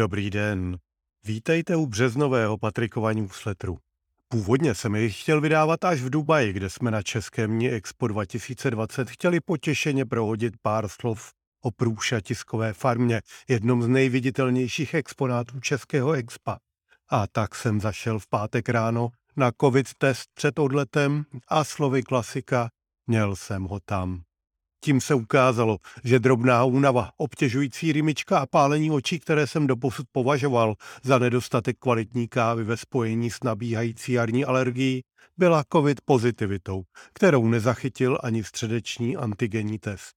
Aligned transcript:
Dobrý 0.00 0.30
den. 0.30 0.78
Vítejte 1.24 1.76
u 1.76 1.86
březnového 1.86 2.58
Patrikova 2.58 3.12
newsletteru. 3.12 3.78
Původně 4.28 4.74
jsem 4.74 4.94
jej 4.94 5.10
chtěl 5.10 5.40
vydávat 5.40 5.84
až 5.84 6.00
v 6.00 6.10
Dubaji, 6.10 6.52
kde 6.52 6.70
jsme 6.70 6.90
na 6.90 7.02
Českém 7.02 7.50
dní 7.50 7.70
Expo 7.70 8.08
2020 8.08 9.10
chtěli 9.10 9.40
potěšeně 9.40 10.06
prohodit 10.06 10.54
pár 10.62 10.88
slov 10.88 11.32
o 11.62 11.70
Průša 11.70 12.20
tiskové 12.20 12.72
farmě, 12.72 13.20
jednom 13.48 13.82
z 13.82 13.88
nejviditelnějších 13.88 14.94
exponátů 14.94 15.60
Českého 15.60 16.12
expa. 16.12 16.58
A 17.10 17.26
tak 17.26 17.54
jsem 17.54 17.80
zašel 17.80 18.18
v 18.18 18.26
pátek 18.28 18.68
ráno 18.68 19.08
na 19.36 19.52
covid 19.60 19.94
test 19.98 20.28
před 20.34 20.58
odletem 20.58 21.24
a 21.48 21.64
slovy 21.64 22.02
klasika 22.02 22.70
měl 23.06 23.36
jsem 23.36 23.64
ho 23.64 23.80
tam. 23.84 24.22
Tím 24.84 25.00
se 25.00 25.14
ukázalo, 25.14 25.78
že 26.04 26.18
drobná 26.18 26.64
únava, 26.64 27.10
obtěžující 27.16 27.92
rymička 27.92 28.38
a 28.38 28.46
pálení 28.46 28.90
očí, 28.90 29.18
které 29.18 29.46
jsem 29.46 29.66
doposud 29.66 30.06
považoval 30.12 30.74
za 31.02 31.18
nedostatek 31.18 31.76
kvalitní 31.78 32.28
kávy 32.28 32.64
ve 32.64 32.76
spojení 32.76 33.30
s 33.30 33.38
nabíhající 33.44 34.12
jarní 34.12 34.44
alergií, 34.44 35.02
byla 35.38 35.64
covid 35.72 36.00
pozitivitou, 36.04 36.82
kterou 37.14 37.48
nezachytil 37.48 38.18
ani 38.22 38.44
středeční 38.44 39.16
antigenní 39.16 39.78
test. 39.78 40.14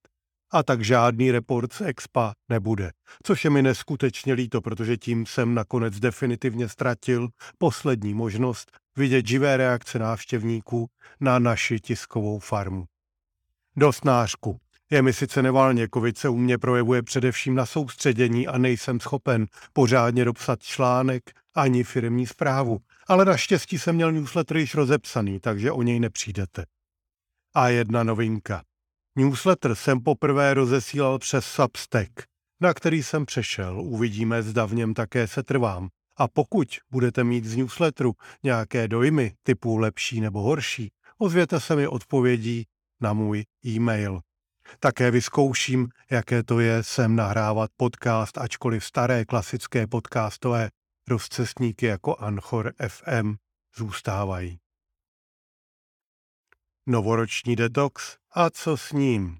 A 0.52 0.64
tak 0.64 0.84
žádný 0.84 1.32
report 1.32 1.74
z 1.74 1.82
Expa 1.82 2.34
nebude, 2.50 2.92
což 3.24 3.44
je 3.44 3.50
mi 3.50 3.62
neskutečně 3.62 4.34
líto, 4.34 4.62
protože 4.62 4.98
tím 4.98 5.26
jsem 5.26 5.54
nakonec 5.54 6.00
definitivně 6.00 6.70
ztratil 6.70 7.28
poslední 7.58 8.14
možnost 8.14 8.72
vidět 8.98 9.28
živé 9.28 9.58
reakce 9.58 10.00
návštěvníků 10.00 10.88
na 11.20 11.40
naši 11.40 11.80
tiskovou 11.80 12.40
farmu. 12.40 12.86
Do 13.76 13.94
snářku. 13.94 14.60
Je 14.92 15.02
mi 15.02 15.14
sice 15.14 15.42
nevalně, 15.42 15.88
covid 15.94 16.18
se 16.18 16.30
u 16.30 16.38
mě 16.38 16.58
projevuje 16.58 17.04
především 17.04 17.56
na 17.56 17.66
soustředění 17.66 18.48
a 18.48 18.58
nejsem 18.58 19.00
schopen 19.00 19.46
pořádně 19.74 20.26
dopsat 20.26 20.64
článek 20.64 21.24
ani 21.56 21.84
firmní 21.84 22.28
zprávu, 22.28 22.80
ale 23.08 23.26
naštěstí 23.26 23.80
jsem 23.80 23.96
měl 23.96 24.12
newsletter 24.12 24.58
již 24.58 24.76
rozepsaný, 24.76 25.40
takže 25.40 25.72
o 25.72 25.82
něj 25.82 26.00
nepřijdete. 26.00 26.66
A 27.56 27.70
jedna 27.70 28.04
novinka. 28.04 28.64
Newsletter 29.16 29.76
jsem 29.76 30.00
poprvé 30.02 30.54
rozesílal 30.54 31.20
přes 31.20 31.46
Substack, 31.46 32.12
na 32.62 32.74
který 32.74 33.04
jsem 33.04 33.26
přešel. 33.26 33.82
Uvidíme, 33.82 34.44
zda 34.44 34.66
v 34.66 34.74
něm 34.74 34.94
také 34.94 35.28
se 35.28 35.44
trvám. 35.44 35.90
A 36.18 36.28
pokud 36.28 36.68
budete 36.92 37.24
mít 37.24 37.46
z 37.46 37.56
newsletteru 37.56 38.14
nějaké 38.44 38.88
dojmy 38.88 39.34
typu 39.44 39.78
lepší 39.78 40.22
nebo 40.22 40.42
horší, 40.42 40.92
ozvěte 41.18 41.60
se 41.60 41.76
mi 41.76 41.88
odpovědí 41.88 42.66
na 43.04 43.14
můj 43.14 43.46
e-mail. 43.66 44.20
Také 44.80 45.12
vyzkouším, 45.12 45.88
jaké 46.12 46.44
to 46.44 46.60
je 46.60 46.84
sem 46.84 47.16
nahrávat 47.16 47.72
podcast, 47.78 48.38
ačkoliv 48.38 48.86
staré 48.86 49.26
klasické 49.26 49.88
podcastové 49.88 50.70
rozcestníky 51.08 51.86
jako 51.86 52.16
Anchor 52.16 52.74
FM 52.88 53.36
zůstávají. 53.78 54.60
Novoroční 56.88 57.56
detox 57.56 58.18
a 58.32 58.50
co 58.50 58.78
s 58.78 58.92
ním? 58.92 59.38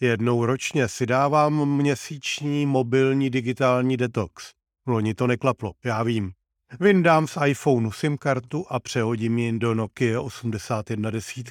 Jednou 0.00 0.46
ročně 0.46 0.88
si 0.88 1.06
dávám 1.06 1.76
měsíční 1.76 2.66
mobilní 2.66 3.30
digitální 3.30 3.96
detox. 3.96 4.50
Loni 4.86 5.14
to 5.14 5.26
neklaplo, 5.26 5.72
já 5.84 6.02
vím. 6.02 6.32
Vyndám 6.80 7.26
z 7.26 7.38
iPhoneu 7.46 7.92
SIM 7.92 8.18
kartu 8.18 8.64
a 8.68 8.80
přehodím 8.80 9.38
ji 9.38 9.58
do 9.58 9.74
Nokia 9.74 10.20
8110. 10.20 11.50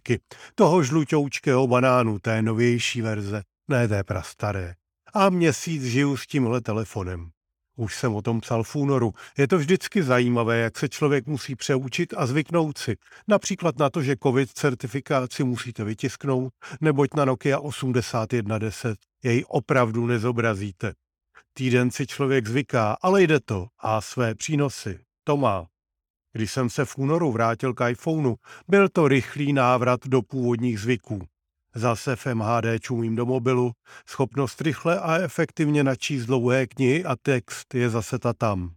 Toho 0.55 0.83
žlutoučkého 0.83 1.67
banánu, 1.67 2.19
té 2.19 2.41
novější 2.41 3.01
verze, 3.01 3.43
ne 3.67 3.87
té 3.87 4.03
prastaré. 4.03 4.75
A 5.13 5.29
měsíc 5.29 5.83
žiju 5.83 6.17
s 6.17 6.27
tímhle 6.27 6.61
telefonem. 6.61 7.29
Už 7.77 7.95
jsem 7.95 8.15
o 8.15 8.21
tom 8.21 8.41
psal 8.41 8.63
v 8.63 8.75
únoru. 8.75 9.13
Je 9.37 9.47
to 9.47 9.57
vždycky 9.57 10.03
zajímavé, 10.03 10.57
jak 10.57 10.79
se 10.79 10.89
člověk 10.89 11.27
musí 11.27 11.55
přeučit 11.55 12.13
a 12.17 12.25
zvyknout 12.25 12.77
si. 12.77 12.95
Například 13.27 13.79
na 13.79 13.89
to, 13.89 14.03
že 14.03 14.15
COVID 14.23 14.49
certifikaci 14.49 15.43
musíte 15.43 15.83
vytisknout, 15.83 16.53
neboť 16.81 17.09
na 17.13 17.25
Nokia 17.25 17.59
8110 17.59 18.97
jej 19.23 19.43
opravdu 19.47 20.05
nezobrazíte. 20.05 20.93
Týden 21.53 21.91
si 21.91 22.07
člověk 22.07 22.47
zvyká, 22.47 22.97
ale 23.01 23.23
jde 23.23 23.39
to 23.39 23.67
a 23.79 24.01
své 24.01 24.35
přínosy 24.35 24.99
to 25.31 25.37
má. 25.37 25.67
Když 26.33 26.51
jsem 26.51 26.69
se 26.69 26.85
v 26.85 26.97
únoru 26.97 27.31
vrátil 27.31 27.73
k 27.73 27.89
iPhoneu, 27.89 28.35
byl 28.67 28.89
to 28.89 29.07
rychlý 29.07 29.53
návrat 29.53 29.99
do 30.07 30.21
původních 30.21 30.79
zvyků. 30.79 31.21
Zase 31.75 32.15
v 32.15 32.25
MHD 32.25 32.65
čumím 32.79 33.15
do 33.15 33.25
mobilu, 33.25 33.71
schopnost 34.07 34.61
rychle 34.61 34.99
a 34.99 35.17
efektivně 35.17 35.83
načíst 35.83 36.25
dlouhé 36.25 36.67
knihy 36.67 37.05
a 37.05 37.15
text 37.15 37.73
je 37.73 37.89
zase 37.89 38.19
ta 38.19 38.33
tam. 38.33 38.71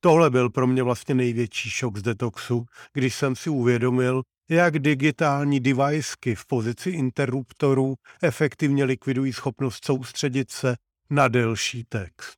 Tohle 0.00 0.30
byl 0.30 0.50
pro 0.50 0.66
mě 0.66 0.82
vlastně 0.82 1.14
největší 1.14 1.70
šok 1.70 1.96
z 1.96 2.02
detoxu, 2.02 2.66
když 2.92 3.14
jsem 3.14 3.36
si 3.36 3.50
uvědomil, 3.50 4.22
jak 4.50 4.78
digitální 4.78 5.60
deviceky 5.60 6.34
v 6.34 6.46
pozici 6.46 6.90
interruptorů 6.90 7.94
efektivně 8.22 8.84
likvidují 8.84 9.32
schopnost 9.32 9.84
soustředit 9.84 10.50
se 10.50 10.76
na 11.10 11.28
delší 11.28 11.84
text. 11.84 12.37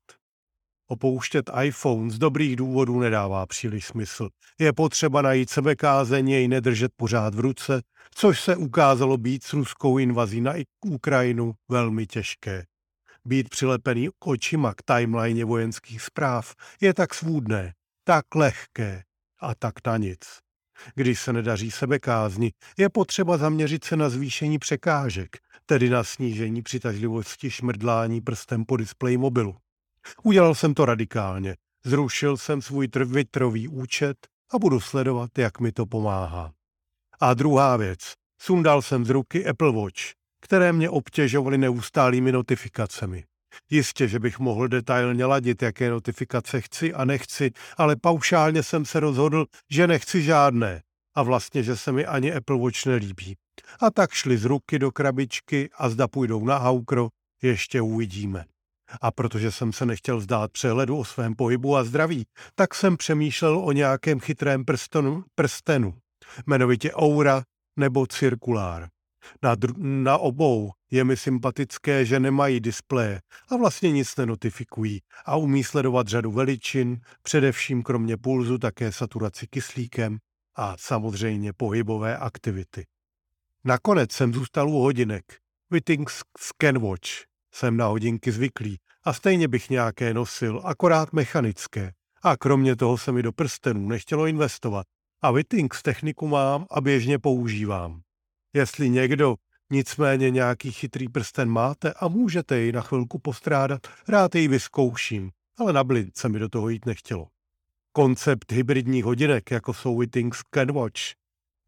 Opouštět 0.92 1.50
iPhone 1.62 2.10
z 2.10 2.18
dobrých 2.18 2.56
důvodů 2.56 3.00
nedává 3.00 3.46
příliš 3.46 3.86
smysl. 3.86 4.28
Je 4.58 4.72
potřeba 4.72 5.22
najít 5.22 5.50
sebekázeň, 5.50 6.28
jej 6.28 6.48
nedržet 6.48 6.92
pořád 6.96 7.34
v 7.34 7.40
ruce, 7.40 7.82
což 8.14 8.40
se 8.40 8.56
ukázalo 8.56 9.16
být 9.16 9.44
s 9.44 9.52
ruskou 9.52 9.98
invazí 9.98 10.40
na 10.40 10.52
Ukrajinu 10.86 11.52
velmi 11.68 12.06
těžké. 12.06 12.64
Být 13.24 13.48
přilepený 13.48 14.08
očima 14.24 14.74
k 14.74 14.82
timeline 14.82 15.44
vojenských 15.44 16.02
zpráv 16.02 16.54
je 16.80 16.94
tak 16.94 17.14
svůdné, 17.14 17.72
tak 18.04 18.34
lehké 18.34 19.02
a 19.40 19.54
tak 19.54 19.74
na 19.86 19.96
nic. 19.96 20.20
Když 20.94 21.20
se 21.20 21.32
nedaří 21.32 21.70
sebekázni, 21.70 22.52
je 22.78 22.88
potřeba 22.88 23.36
zaměřit 23.36 23.84
se 23.84 23.96
na 23.96 24.08
zvýšení 24.08 24.58
překážek, 24.58 25.36
tedy 25.66 25.90
na 25.90 26.04
snížení 26.04 26.62
přitažlivosti 26.62 27.50
šmrdlání 27.50 28.20
prstem 28.20 28.64
po 28.64 28.76
displeji 28.76 29.18
mobilu. 29.18 29.56
Udělal 30.22 30.54
jsem 30.54 30.74
to 30.74 30.84
radikálně. 30.84 31.56
Zrušil 31.84 32.36
jsem 32.36 32.62
svůj 32.62 32.88
Twitterový 32.88 33.68
účet 33.68 34.16
a 34.50 34.58
budu 34.58 34.80
sledovat, 34.80 35.38
jak 35.38 35.60
mi 35.60 35.72
to 35.72 35.86
pomáhá. 35.86 36.52
A 37.20 37.34
druhá 37.34 37.76
věc. 37.76 38.12
Sundal 38.42 38.82
jsem 38.82 39.04
z 39.04 39.10
ruky 39.10 39.46
Apple 39.46 39.72
Watch, 39.72 40.00
které 40.40 40.72
mě 40.72 40.90
obtěžovaly 40.90 41.58
neustálými 41.58 42.32
notifikacemi. 42.32 43.24
Jistě, 43.70 44.08
že 44.08 44.18
bych 44.18 44.38
mohl 44.38 44.68
detailně 44.68 45.24
ladit, 45.24 45.62
jaké 45.62 45.90
notifikace 45.90 46.60
chci 46.60 46.94
a 46.94 47.04
nechci, 47.04 47.50
ale 47.76 47.96
paušálně 47.96 48.62
jsem 48.62 48.84
se 48.84 49.00
rozhodl, 49.00 49.46
že 49.70 49.86
nechci 49.86 50.22
žádné 50.22 50.82
a 51.14 51.22
vlastně, 51.22 51.62
že 51.62 51.76
se 51.76 51.92
mi 51.92 52.06
ani 52.06 52.34
Apple 52.34 52.58
Watch 52.58 52.86
nelíbí. 52.86 53.36
A 53.80 53.90
tak 53.90 54.12
šli 54.12 54.38
z 54.38 54.44
ruky 54.44 54.78
do 54.78 54.90
krabičky 54.90 55.70
a 55.78 55.88
zda 55.88 56.08
půjdou 56.08 56.44
na 56.44 56.58
haukro, 56.58 57.08
ještě 57.42 57.80
uvidíme. 57.80 58.44
A 59.00 59.10
protože 59.10 59.52
jsem 59.52 59.72
se 59.72 59.86
nechtěl 59.86 60.16
vzdát 60.16 60.52
přehledu 60.52 60.98
o 60.98 61.04
svém 61.04 61.34
pohybu 61.34 61.76
a 61.76 61.84
zdraví, 61.84 62.26
tak 62.54 62.74
jsem 62.74 62.96
přemýšlel 62.96 63.58
o 63.58 63.72
nějakém 63.72 64.20
chytrém 64.20 64.64
prstenu, 64.64 65.24
prstenu, 65.34 65.94
jmenovitě 66.46 66.92
Aura 66.92 67.42
nebo 67.76 68.06
Cirkulár. 68.06 68.88
Na, 69.42 69.56
na 69.76 70.18
obou 70.18 70.70
je 70.90 71.04
mi 71.04 71.16
sympatické, 71.16 72.04
že 72.04 72.20
nemají 72.20 72.60
displeje 72.60 73.20
a 73.48 73.56
vlastně 73.56 73.92
nic 73.92 74.16
nenotifikují 74.16 75.00
a 75.26 75.36
umí 75.36 75.64
sledovat 75.64 76.08
řadu 76.08 76.32
veličin, 76.32 77.00
především 77.22 77.82
kromě 77.82 78.16
pulzu 78.16 78.58
také 78.58 78.92
saturaci 78.92 79.46
kyslíkem 79.46 80.18
a 80.54 80.76
samozřejmě 80.78 81.52
pohybové 81.52 82.16
aktivity. 82.16 82.86
Nakonec 83.64 84.12
jsem 84.12 84.34
zůstal 84.34 84.70
u 84.70 84.78
hodinek 84.78 85.24
Wittings 85.70 86.22
Scanwatch 86.38 87.29
jsem 87.52 87.76
na 87.76 87.86
hodinky 87.86 88.32
zvyklý 88.32 88.78
a 89.04 89.12
stejně 89.12 89.48
bych 89.48 89.70
nějaké 89.70 90.14
nosil, 90.14 90.62
akorát 90.64 91.12
mechanické. 91.12 91.92
A 92.22 92.36
kromě 92.36 92.76
toho 92.76 92.98
se 92.98 93.12
mi 93.12 93.22
do 93.22 93.32
prstenů 93.32 93.88
nechtělo 93.88 94.26
investovat. 94.26 94.86
A 95.22 95.30
Wittings 95.30 95.82
techniku 95.82 96.28
mám 96.28 96.66
a 96.70 96.80
běžně 96.80 97.18
používám. 97.18 98.00
Jestli 98.52 98.90
někdo 98.90 99.36
nicméně 99.70 100.30
nějaký 100.30 100.72
chytrý 100.72 101.08
prsten 101.08 101.48
máte 101.48 101.92
a 101.92 102.08
můžete 102.08 102.58
jej 102.58 102.72
na 102.72 102.80
chvilku 102.80 103.18
postrádat, 103.18 103.86
rád 104.08 104.34
jej 104.34 104.48
vyzkouším, 104.48 105.30
ale 105.58 105.72
na 105.72 105.84
blind 105.84 106.16
se 106.16 106.28
mi 106.28 106.38
do 106.38 106.48
toho 106.48 106.68
jít 106.68 106.86
nechtělo. 106.86 107.26
Koncept 107.92 108.52
hybridních 108.52 109.04
hodinek, 109.04 109.50
jako 109.50 109.74
jsou 109.74 109.98
Wittings 109.98 110.40
CanWatch, 110.54 111.00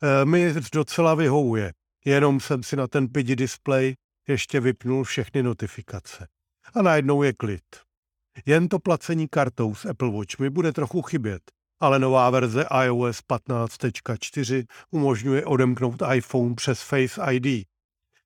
eh, 0.02 0.24
mi 0.24 0.54
docela 0.72 1.14
vyhovuje. 1.14 1.72
Jenom 2.04 2.40
jsem 2.40 2.62
si 2.62 2.76
na 2.76 2.86
ten 2.86 3.08
pidi 3.08 3.36
display 3.36 3.94
ještě 4.28 4.60
vypnul 4.60 5.04
všechny 5.04 5.42
notifikace. 5.42 6.28
A 6.74 6.82
najednou 6.82 7.22
je 7.22 7.32
klid. 7.32 7.62
Jen 8.46 8.68
to 8.68 8.78
placení 8.78 9.28
kartou 9.28 9.74
s 9.74 9.86
Apple 9.86 10.10
Watch 10.10 10.38
mi 10.38 10.50
bude 10.50 10.72
trochu 10.72 11.02
chybět, 11.02 11.42
ale 11.80 11.98
nová 11.98 12.30
verze 12.30 12.64
iOS 12.84 13.20
15.4 13.20 14.64
umožňuje 14.90 15.44
odemknout 15.44 16.02
iPhone 16.14 16.54
přes 16.54 16.82
Face 16.82 17.20
ID 17.32 17.66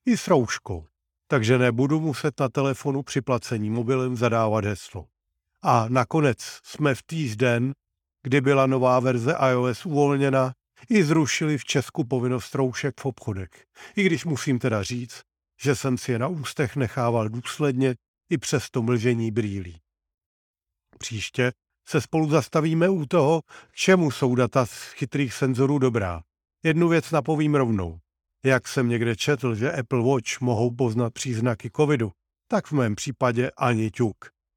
i 0.06 0.16
s 0.16 0.28
rouškou, 0.28 0.86
takže 1.28 1.58
nebudu 1.58 2.00
muset 2.00 2.40
na 2.40 2.48
telefonu 2.48 3.02
při 3.02 3.20
placení 3.20 3.70
mobilem 3.70 4.16
zadávat 4.16 4.64
heslo. 4.64 5.06
A 5.62 5.86
nakonec 5.88 6.38
jsme 6.62 6.94
v 6.94 7.02
týžden, 7.02 7.72
kdy 8.22 8.40
byla 8.40 8.66
nová 8.66 9.00
verze 9.00 9.34
iOS 9.50 9.86
uvolněna, 9.86 10.52
i 10.90 11.04
zrušili 11.04 11.58
v 11.58 11.64
Česku 11.64 12.04
povinnost 12.04 12.54
roušek 12.54 13.00
v 13.00 13.06
obchodech. 13.06 13.50
I 13.96 14.04
když 14.04 14.24
musím 14.24 14.58
teda 14.58 14.82
říct, 14.82 15.22
že 15.60 15.76
jsem 15.76 15.98
si 15.98 16.12
je 16.12 16.18
na 16.18 16.28
ústech 16.28 16.76
nechával 16.76 17.28
důsledně 17.28 17.94
i 18.30 18.38
přes 18.38 18.70
to 18.70 18.82
mlžení 18.82 19.30
brýlí. 19.30 19.80
Příště 20.98 21.52
se 21.88 22.00
spolu 22.00 22.30
zastavíme 22.30 22.88
u 22.88 23.06
toho, 23.06 23.42
k 23.42 23.76
čemu 23.76 24.10
jsou 24.10 24.34
data 24.34 24.66
z 24.66 24.92
chytrých 24.92 25.34
senzorů 25.34 25.78
dobrá. 25.78 26.22
Jednu 26.64 26.88
věc 26.88 27.10
napovím 27.10 27.54
rovnou. 27.54 27.98
Jak 28.44 28.68
jsem 28.68 28.88
někde 28.88 29.16
četl, 29.16 29.54
že 29.54 29.72
Apple 29.72 30.02
Watch 30.02 30.40
mohou 30.40 30.70
poznat 30.70 31.12
příznaky 31.12 31.70
covidu, 31.76 32.12
tak 32.48 32.66
v 32.66 32.72
mém 32.72 32.94
případě 32.94 33.50
ani 33.56 33.90
ťuk. 33.90 34.16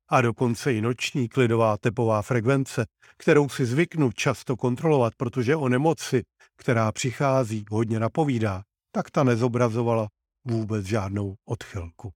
A 0.09 0.21
dokonce 0.21 0.73
i 0.73 0.81
noční 0.81 1.29
klidová 1.29 1.77
tepová 1.77 2.21
frekvence, 2.21 2.85
kterou 3.17 3.49
si 3.49 3.65
zvyknu 3.65 4.11
často 4.11 4.57
kontrolovat, 4.57 5.13
protože 5.17 5.55
o 5.55 5.69
nemoci, 5.69 6.23
která 6.57 6.91
přichází, 6.91 7.65
hodně 7.71 7.99
napovídá, 7.99 8.63
tak 8.91 9.11
ta 9.11 9.23
nezobrazovala 9.23 10.07
vůbec 10.49 10.85
žádnou 10.85 11.35
odchylku. 11.45 12.11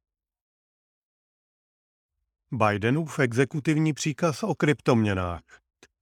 Bidenův 2.51 3.19
exekutivní 3.19 3.93
příkaz 3.93 4.43
o 4.43 4.55
kryptoměnách. 4.55 5.41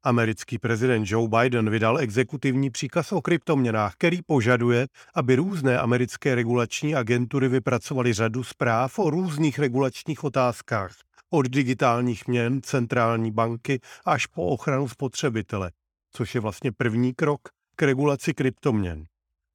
Americký 0.04 0.58
prezident 0.58 1.06
Joe 1.12 1.28
Biden 1.28 1.70
vydal 1.70 2.00
exekutivní 2.00 2.70
příkaz 2.70 3.12
o 3.12 3.22
kryptoměnách, 3.22 3.94
který 3.96 4.22
požaduje, 4.22 4.88
aby 5.16 5.36
různé 5.36 5.80
americké 5.80 6.36
regulační 6.36 6.96
agentury 6.96 7.48
vypracovaly 7.48 8.14
řadu 8.14 8.44
zpráv 8.44 9.00
o 9.00 9.10
různých 9.10 9.60
regulačních 9.60 10.24
otázkách, 10.24 10.96
od 11.30 11.48
digitálních 11.48 12.28
měn, 12.28 12.62
centrální 12.62 13.32
banky 13.32 13.80
až 14.06 14.26
po 14.26 14.46
ochranu 14.46 14.88
spotřebitele, 14.88 15.72
což 16.12 16.36
je 16.36 16.42
vlastně 16.42 16.72
první 16.72 17.14
krok 17.14 17.42
k 17.76 17.82
regulaci 17.82 18.34
kryptoměn. 18.34 19.06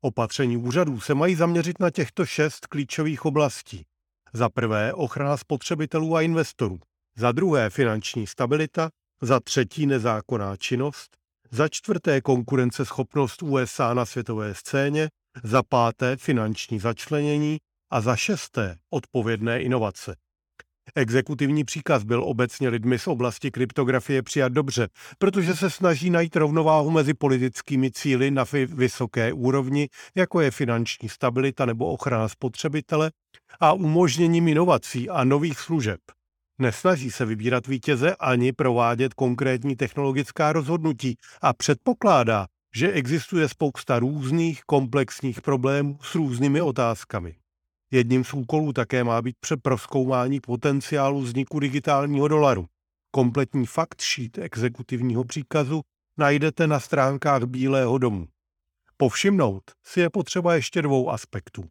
Opatření 0.07 0.57
úřadů 0.57 1.01
se 1.01 1.15
mají 1.15 1.35
zaměřit 1.35 1.81
na 1.81 1.91
těchto 1.91 2.27
šest 2.27 2.67
klíčových 2.67 3.25
oblastí. 3.25 3.87
Za 4.33 4.49
prvé 4.49 4.93
ochrana 4.93 5.37
spotřebitelů 5.37 6.17
a 6.17 6.23
investorů, 6.23 6.81
za 7.17 7.33
druhé 7.33 7.71
finanční 7.71 8.27
stabilita, 8.27 8.91
za 9.23 9.41
třetí 9.41 9.87
nezákonná 9.87 10.57
činnost, 10.57 11.17
za 11.51 11.69
čtvrté 11.69 12.21
konkurenceschopnost 12.21 13.43
USA 13.43 13.95
na 13.95 14.07
světové 14.07 14.55
scéně, 14.55 15.09
za 15.45 15.63
páté 15.63 16.17
finanční 16.17 16.79
začlenění. 16.79 17.59
A 17.91 18.01
za 18.01 18.17
šesté 18.17 18.77
odpovědné 18.91 19.63
inovace. 19.63 20.17
Exekutivní 20.95 21.65
příkaz 21.65 22.05
byl 22.05 22.25
obecně 22.25 22.69
lidmi 22.69 22.99
z 22.99 23.07
oblasti 23.07 23.51
kryptografie 23.51 24.23
přijat 24.23 24.53
dobře, 24.53 24.89
protože 25.19 25.57
se 25.57 25.71
snaží 25.71 26.11
najít 26.11 26.37
rovnováhu 26.37 26.91
mezi 26.91 27.15
politickými 27.15 27.91
cíly 27.91 28.31
na 28.31 28.45
vysoké 28.69 29.33
úrovni, 29.33 29.89
jako 30.15 30.41
je 30.41 30.51
finanční 30.51 31.09
stabilita 31.09 31.67
nebo 31.67 31.87
ochrana 31.87 32.29
spotřebitele, 32.29 33.11
a 33.61 33.73
umožněním 33.73 34.49
inovací 34.49 35.11
a 35.11 35.25
nových 35.25 35.59
služeb. 35.59 36.01
Nesnaží 36.59 37.11
se 37.11 37.25
vybírat 37.25 37.67
vítěze 37.67 38.17
ani 38.17 38.53
provádět 38.53 39.15
konkrétní 39.15 39.77
technologická 39.77 40.53
rozhodnutí 40.53 41.17
a 41.43 41.53
předpokládá, 41.53 42.47
že 42.75 42.93
existuje 42.93 43.49
spousta 43.49 43.99
různých 43.99 44.63
komplexních 44.67 45.43
problémů 45.43 45.99
s 46.03 46.15
různými 46.15 46.61
otázkami. 46.61 47.35
Jedním 47.91 48.25
z 48.25 48.35
úkolů 48.35 48.73
také 48.73 49.05
má 49.05 49.23
být 49.23 49.37
přeproskoumání 49.41 50.41
potenciálu 50.41 51.21
vzniku 51.21 51.61
digitálního 51.61 52.29
dolaru. 52.29 52.67
Kompletní 53.11 53.67
fakt 53.67 54.01
sheet 54.01 54.39
exekutivního 54.39 55.25
příkazu 55.25 55.83
najdete 56.19 56.67
na 56.67 56.81
stránkách 56.81 57.43
Bílého 57.43 57.99
domu. 57.99 58.27
Povšimnout 58.97 59.63
si 59.85 60.01
je 60.01 60.11
potřeba 60.11 60.55
ještě 60.55 60.83
dvou 60.83 61.11
aspektů. 61.11 61.65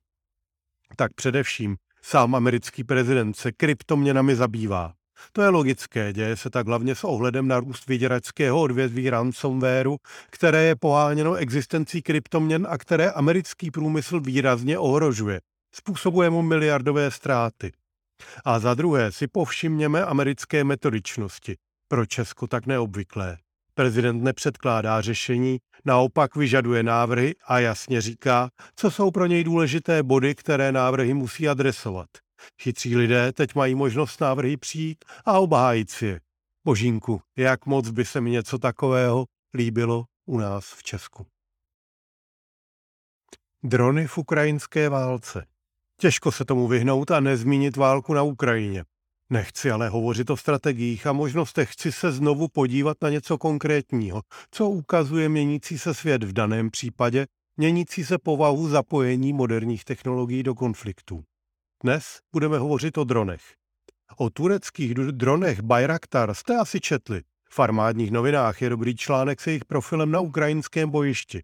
Tak 0.96 1.14
především 1.14 1.76
sám 2.02 2.36
americký 2.36 2.84
prezident 2.84 3.38
se 3.38 3.52
kryptoměnami 3.52 4.36
zabývá. 4.36 4.94
To 5.32 5.42
je 5.42 5.50
logické, 5.50 6.14
děje 6.14 6.38
se 6.38 6.50
tak 6.50 6.68
hlavně 6.68 6.96
s 6.96 7.04
ohledem 7.04 7.48
na 7.48 7.60
růst 7.60 7.88
vyděračského 7.88 8.62
odvětví 8.62 9.10
ransomwareu, 9.10 9.98
které 10.30 10.64
je 10.64 10.76
poháněno 10.76 11.36
existencí 11.36 12.02
kryptoměn 12.02 12.68
a 12.70 12.78
které 12.78 13.12
americký 13.12 13.72
průmysl 13.72 14.20
výrazně 14.20 14.80
ohrožuje 14.80 15.42
způsobuje 15.76 16.30
mu 16.30 16.42
miliardové 16.42 17.12
ztráty. 17.12 17.72
A 18.46 18.60
za 18.60 18.74
druhé 18.74 19.12
si 19.12 19.28
povšimněme 19.28 20.06
americké 20.06 20.64
metodičnosti. 20.64 21.58
Pro 21.88 22.06
Česko 22.06 22.48
tak 22.48 22.66
neobvyklé. 22.66 23.38
Prezident 23.74 24.24
nepředkládá 24.24 25.02
řešení, 25.02 25.58
naopak 25.86 26.36
vyžaduje 26.36 26.84
návrhy 26.84 27.36
a 27.48 27.60
jasně 27.60 28.02
říká, 28.02 28.50
co 28.76 28.92
jsou 28.92 29.12
pro 29.12 29.26
něj 29.26 29.44
důležité 29.44 30.04
body, 30.04 30.36
které 30.36 30.72
návrhy 30.72 31.14
musí 31.14 31.50
adresovat. 31.50 32.08
Chytří 32.62 32.96
lidé 32.96 33.32
teď 33.32 33.56
mají 33.56 33.76
možnost 33.76 34.22
návrhy 34.22 34.58
přijít 34.58 35.06
a 35.26 35.40
obhájit 35.40 35.90
si 35.90 36.06
je. 36.06 36.20
Božínku, 36.66 37.22
jak 37.38 37.66
moc 37.66 37.90
by 37.90 38.06
se 38.06 38.22
mi 38.22 38.30
něco 38.30 38.58
takového 38.58 39.26
líbilo 39.54 40.06
u 40.26 40.38
nás 40.38 40.74
v 40.74 40.84
Česku. 40.84 41.28
Drony 43.64 44.08
v 44.08 44.18
ukrajinské 44.18 44.90
válce. 44.90 45.46
Těžko 46.00 46.32
se 46.32 46.46
tomu 46.46 46.68
vyhnout 46.68 47.12
a 47.12 47.20
nezmínit 47.20 47.78
válku 47.78 48.14
na 48.14 48.24
Ukrajině. 48.24 48.84
Nechci 49.30 49.72
ale 49.72 49.90
hovořit 49.90 50.30
o 50.30 50.38
strategiích 50.38 51.08
a 51.08 51.14
možnostech, 51.14 51.72
chci 51.72 51.92
se 51.92 52.12
znovu 52.12 52.48
podívat 52.48 52.98
na 53.02 53.10
něco 53.10 53.38
konkrétního, 53.38 54.22
co 54.52 54.70
ukazuje 54.70 55.30
měnící 55.30 55.80
se 55.80 55.94
svět 55.94 56.24
v 56.24 56.34
daném 56.34 56.72
případě, 56.72 57.28
měnící 57.58 58.06
se 58.06 58.18
povahu 58.18 58.70
zapojení 58.70 59.34
moderních 59.34 59.86
technologií 59.86 60.44
do 60.44 60.56
konfliktů. 60.56 61.24
Dnes 61.84 62.20
budeme 62.34 62.58
hovořit 62.58 62.98
o 62.98 63.04
dronech. 63.04 63.42
O 64.18 64.30
tureckých 64.30 64.94
dronech 64.94 65.62
Bayraktar 65.62 66.34
jste 66.34 66.58
asi 66.58 66.80
četli. 66.80 67.22
V 67.50 67.60
armádních 67.60 68.12
novinách 68.12 68.62
je 68.62 68.70
dobrý 68.70 68.96
článek 68.96 69.42
se 69.42 69.50
jejich 69.50 69.66
profilem 69.66 70.12
na 70.12 70.20
ukrajinském 70.20 70.90
bojišti. 70.90 71.44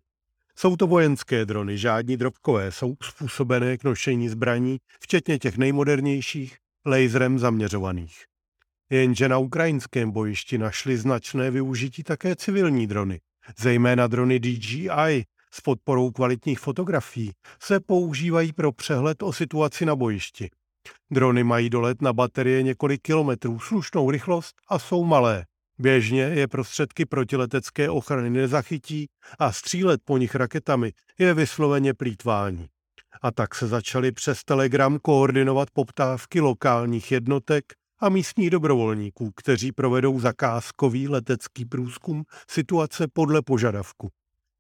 Jsou 0.62 0.76
to 0.76 0.88
vojenské 0.88 1.46
drony, 1.46 1.78
žádní 1.78 2.18
drobkové, 2.18 2.72
jsou 2.72 2.96
způsobené 3.04 3.78
k 3.78 3.84
nošení 3.84 4.30
zbraní, 4.30 4.78
včetně 5.00 5.40
těch 5.40 5.58
nejmodernějších, 5.58 6.58
laserem 6.86 7.40
zaměřovaných. 7.40 8.26
Jenže 8.90 9.30
na 9.30 9.38
ukrajinském 9.38 10.12
bojišti 10.12 10.58
našli 10.58 10.98
značné 10.98 11.52
využití 11.52 12.04
také 12.04 12.36
civilní 12.36 12.88
drony, 12.88 13.20
zejména 13.60 14.08
drony 14.08 14.40
DJI 14.40 15.26
s 15.54 15.62
podporou 15.62 16.12
kvalitních 16.12 16.60
fotografií 16.60 17.32
se 17.62 17.80
používají 17.80 18.54
pro 18.54 18.72
přehled 18.72 19.24
o 19.24 19.34
situaci 19.34 19.86
na 19.86 19.96
bojišti. 19.96 20.50
Drony 21.12 21.44
mají 21.44 21.70
dolet 21.70 22.02
na 22.02 22.14
baterie 22.14 22.64
několik 22.64 23.02
kilometrů, 23.02 23.60
slušnou 23.60 24.12
rychlost 24.12 24.56
a 24.70 24.80
jsou 24.80 25.04
malé. 25.04 25.46
Běžně 25.82 26.22
je 26.22 26.48
prostředky 26.48 27.06
protiletecké 27.06 27.90
ochrany 27.90 28.30
nezachytí 28.30 29.10
a 29.40 29.52
střílet 29.52 30.02
po 30.06 30.18
nich 30.18 30.36
raketami 30.36 30.94
je 31.20 31.34
vysloveně 31.34 31.94
plítvání. 31.94 32.68
A 33.22 33.32
tak 33.32 33.56
se 33.56 33.68
začaly 33.68 34.12
přes 34.12 34.44
Telegram 34.44 35.00
koordinovat 35.00 35.70
poptávky 35.74 36.42
lokálních 36.42 37.12
jednotek 37.12 37.66
a 38.00 38.10
místních 38.10 38.50
dobrovolníků, 38.50 39.32
kteří 39.36 39.72
provedou 39.72 40.20
zakázkový 40.20 41.08
letecký 41.08 41.66
průzkum 41.66 42.24
situace 42.50 43.08
podle 43.14 43.42
požadavku. 43.42 44.10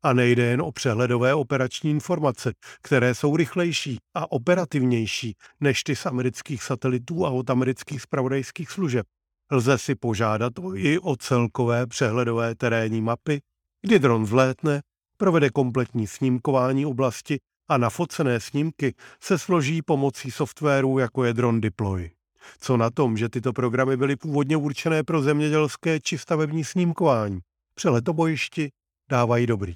A 0.03 0.13
nejde 0.13 0.43
jen 0.43 0.61
o 0.61 0.71
přehledové 0.71 1.33
operační 1.33 1.91
informace, 1.91 2.53
které 2.81 3.15
jsou 3.15 3.35
rychlejší 3.35 3.97
a 4.13 4.31
operativnější 4.31 5.35
než 5.59 5.83
ty 5.83 5.95
z 5.95 6.05
amerických 6.05 6.63
satelitů 6.63 7.25
a 7.25 7.29
od 7.29 7.49
amerických 7.49 8.01
spravodajských 8.01 8.71
služeb. 8.71 9.05
Lze 9.51 9.77
si 9.77 9.95
požádat 9.95 10.53
i 10.75 10.99
o 10.99 11.15
celkové 11.15 11.87
přehledové 11.87 12.55
terénní 12.55 13.01
mapy, 13.01 13.41
kdy 13.81 13.99
dron 13.99 14.23
vzlétne, 14.23 14.81
provede 15.17 15.49
kompletní 15.49 16.07
snímkování 16.07 16.85
oblasti 16.85 17.39
a 17.69 17.77
nafocené 17.77 18.39
snímky 18.39 18.95
se 19.23 19.37
složí 19.37 19.81
pomocí 19.81 20.31
softwaru, 20.31 20.99
jako 20.99 21.23
je 21.23 21.33
Drone 21.33 21.59
Deploy. 21.59 22.11
Co 22.59 22.77
na 22.77 22.89
tom, 22.89 23.17
že 23.17 23.29
tyto 23.29 23.53
programy 23.53 23.97
byly 23.97 24.15
původně 24.15 24.57
určené 24.57 25.03
pro 25.03 25.21
zemědělské 25.21 25.99
či 25.99 26.17
stavební 26.17 26.63
snímkování? 26.63 27.39
Přehled 27.75 28.07
o 28.07 28.13
bojišti 28.13 28.71
dávají 29.09 29.47
dobrý. 29.47 29.73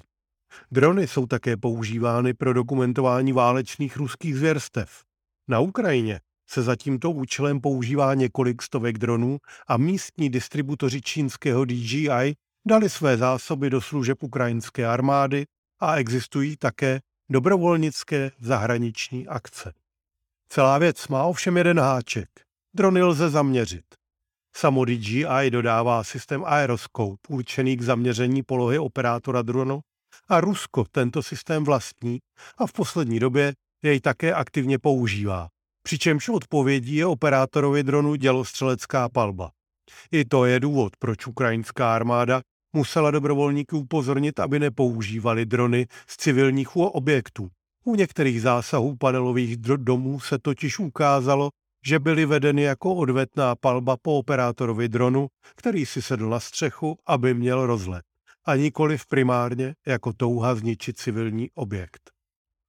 Drony 0.70 1.06
jsou 1.06 1.26
také 1.26 1.56
používány 1.56 2.34
pro 2.34 2.52
dokumentování 2.52 3.32
válečných 3.32 3.96
ruských 3.96 4.36
zvěrstev. 4.36 5.02
Na 5.48 5.60
Ukrajině 5.60 6.20
se 6.48 6.62
za 6.62 6.76
tímto 6.76 7.10
účelem 7.10 7.60
používá 7.60 8.14
několik 8.14 8.62
stovek 8.62 8.98
dronů 8.98 9.38
a 9.68 9.76
místní 9.76 10.30
distributoři 10.30 11.00
čínského 11.00 11.64
DJI 11.64 12.34
dali 12.66 12.90
své 12.90 13.16
zásoby 13.16 13.70
do 13.70 13.80
služeb 13.80 14.22
ukrajinské 14.22 14.86
armády 14.86 15.46
a 15.80 15.96
existují 15.96 16.56
také 16.56 17.00
dobrovolnické 17.30 18.30
zahraniční 18.38 19.28
akce. 19.28 19.72
Celá 20.48 20.78
věc 20.78 21.08
má 21.08 21.24
ovšem 21.24 21.56
jeden 21.56 21.80
háček. 21.80 22.28
Drony 22.74 23.02
lze 23.02 23.30
zaměřit. 23.30 23.84
Samo 24.56 24.84
DJI 24.84 25.50
dodává 25.50 26.04
systém 26.04 26.44
Aeroscope 26.44 27.28
určený 27.28 27.76
k 27.76 27.82
zaměření 27.82 28.42
polohy 28.42 28.78
operátora 28.78 29.42
dronu 29.42 29.80
a 30.28 30.40
Rusko 30.40 30.84
tento 30.90 31.22
systém 31.22 31.64
vlastní 31.64 32.18
a 32.58 32.66
v 32.66 32.72
poslední 32.72 33.20
době 33.20 33.54
jej 33.82 34.00
také 34.00 34.34
aktivně 34.34 34.78
používá. 34.78 35.48
Přičemž 35.86 36.28
odpovědí 36.28 36.94
je 36.94 37.06
operátorovi 37.06 37.82
dronu 37.82 38.14
dělostřelecká 38.14 39.08
palba. 39.08 39.50
I 40.12 40.24
to 40.24 40.44
je 40.44 40.60
důvod, 40.60 40.92
proč 40.98 41.26
ukrajinská 41.26 41.94
armáda 41.94 42.40
musela 42.72 43.10
dobrovolníky 43.10 43.76
upozornit, 43.76 44.40
aby 44.40 44.58
nepoužívali 44.58 45.46
drony 45.46 45.86
z 46.08 46.16
civilních 46.16 46.76
objektů. 46.76 47.48
U 47.84 47.94
některých 47.94 48.42
zásahů 48.42 48.96
panelových 48.96 49.56
domů 49.56 50.20
se 50.20 50.38
totiž 50.38 50.78
ukázalo, 50.78 51.50
že 51.84 51.98
byly 51.98 52.26
vedeny 52.26 52.62
jako 52.62 52.94
odvetná 52.94 53.54
palba 53.56 53.96
po 54.02 54.18
operátorovi 54.18 54.88
dronu, 54.88 55.28
který 55.56 55.86
si 55.86 56.02
sedl 56.02 56.28
na 56.28 56.40
střechu, 56.40 56.98
aby 57.06 57.34
měl 57.34 57.66
rozlet, 57.66 58.02
a 58.44 58.56
nikoliv 58.56 59.06
primárně 59.06 59.74
jako 59.86 60.12
touha 60.12 60.54
zničit 60.54 60.98
civilní 60.98 61.50
objekt. 61.54 62.15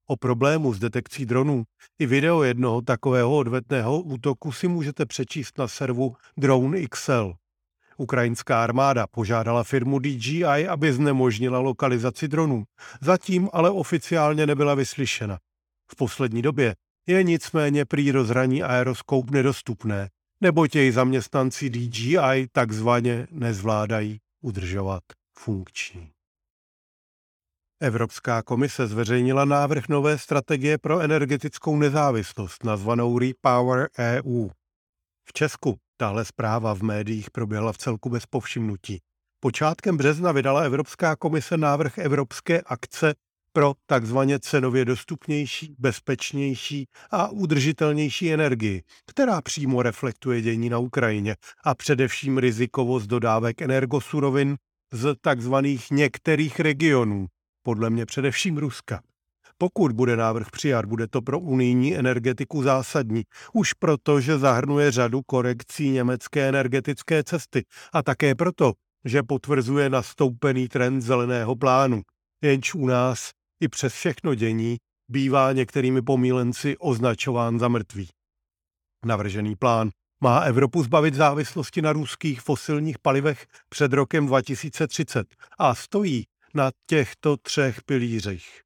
O 0.09 0.15
problému 0.15 0.73
s 0.73 0.79
detekcí 0.79 1.25
dronů 1.25 1.63
i 1.99 2.05
video 2.05 2.43
jednoho 2.43 2.81
takového 2.81 3.37
odvetného 3.37 4.01
útoku 4.01 4.51
si 4.51 4.67
můžete 4.67 5.05
přečíst 5.05 5.57
na 5.57 5.67
servu 5.67 6.15
Drone 6.37 6.87
XL. 6.87 7.33
Ukrajinská 7.97 8.63
armáda 8.63 9.07
požádala 9.07 9.63
firmu 9.63 9.99
DJI, 9.99 10.67
aby 10.67 10.93
znemožnila 10.93 11.59
lokalizaci 11.59 12.27
dronů. 12.27 12.63
Zatím 13.01 13.49
ale 13.53 13.69
oficiálně 13.69 14.45
nebyla 14.45 14.75
vyslyšena. 14.75 15.39
V 15.91 15.95
poslední 15.95 16.41
době 16.41 16.75
je 17.07 17.23
nicméně 17.23 17.85
prý 17.85 18.11
rozhraní 18.11 18.63
aeroskoup 18.63 19.29
nedostupné, 19.29 20.09
neboť 20.41 20.75
jej 20.75 20.91
zaměstnanci 20.91 21.69
DJI 21.69 22.47
takzvaně 22.51 23.27
nezvládají 23.31 24.19
udržovat 24.41 25.03
funkční. 25.37 26.16
Evropská 27.79 28.41
komise 28.43 28.87
zveřejnila 28.87 29.45
návrh 29.45 29.87
nové 29.89 30.17
strategie 30.17 30.77
pro 30.77 30.99
energetickou 30.99 31.77
nezávislost 31.77 32.63
nazvanou 32.63 33.19
Repower 33.19 33.89
EU. 33.99 34.49
V 35.29 35.33
Česku 35.33 35.77
tahle 35.97 36.25
zpráva 36.25 36.75
v 36.75 36.81
médiích 36.81 37.31
proběhla 37.31 37.73
v 37.73 37.77
celku 37.77 38.09
bez 38.09 38.25
povšimnutí. 38.25 39.01
Počátkem 39.39 39.97
března 39.97 40.31
vydala 40.31 40.61
Evropská 40.61 41.15
komise 41.15 41.57
návrh 41.57 41.97
Evropské 41.97 42.61
akce 42.61 43.15
pro 43.53 43.73
takzvaně 43.85 44.39
cenově 44.39 44.85
dostupnější, 44.85 45.75
bezpečnější 45.79 46.87
a 47.11 47.27
udržitelnější 47.27 48.33
energii, 48.33 48.83
která 49.05 49.41
přímo 49.41 49.81
reflektuje 49.81 50.41
dění 50.41 50.69
na 50.69 50.77
Ukrajině 50.77 51.35
a 51.63 51.75
především 51.75 52.37
rizikovost 52.37 53.07
dodávek 53.07 53.61
energosurovin 53.61 54.57
z 54.91 55.15
takzvaných 55.21 55.91
některých 55.91 56.59
regionů, 56.59 57.27
podle 57.67 57.89
mě 57.89 58.05
především 58.05 58.57
Ruska. 58.57 59.01
Pokud 59.57 59.91
bude 59.91 60.15
návrh 60.15 60.51
přijat, 60.51 60.85
bude 60.85 61.07
to 61.07 61.21
pro 61.21 61.39
unijní 61.39 61.97
energetiku 61.97 62.63
zásadní, 62.63 63.23
už 63.53 63.73
proto, 63.73 64.21
že 64.21 64.39
zahrnuje 64.39 64.91
řadu 64.91 65.21
korekcí 65.21 65.89
německé 65.89 66.49
energetické 66.49 67.23
cesty 67.23 67.65
a 67.93 68.03
také 68.03 68.35
proto, 68.35 68.73
že 69.05 69.23
potvrzuje 69.23 69.89
nastoupený 69.89 70.67
trend 70.67 71.01
zeleného 71.01 71.55
plánu, 71.55 72.01
jenž 72.43 72.75
u 72.75 72.87
nás 72.87 73.31
i 73.59 73.67
přes 73.67 73.93
všechno 73.93 74.35
dění 74.35 74.77
bývá 75.09 75.51
některými 75.51 76.01
pomílenci 76.01 76.77
označován 76.77 77.59
za 77.59 77.67
mrtvý. 77.67 78.07
Navržený 79.05 79.55
plán 79.55 79.89
má 80.23 80.39
Evropu 80.39 80.83
zbavit 80.83 81.13
závislosti 81.13 81.81
na 81.81 81.93
ruských 81.93 82.41
fosilních 82.41 82.99
palivech 82.99 83.45
před 83.69 83.93
rokem 83.93 84.27
2030 84.27 85.27
a 85.59 85.75
stojí 85.75 86.25
na 86.57 86.71
těchto 86.87 87.37
třech 87.37 87.83
pilířích. 87.83 88.61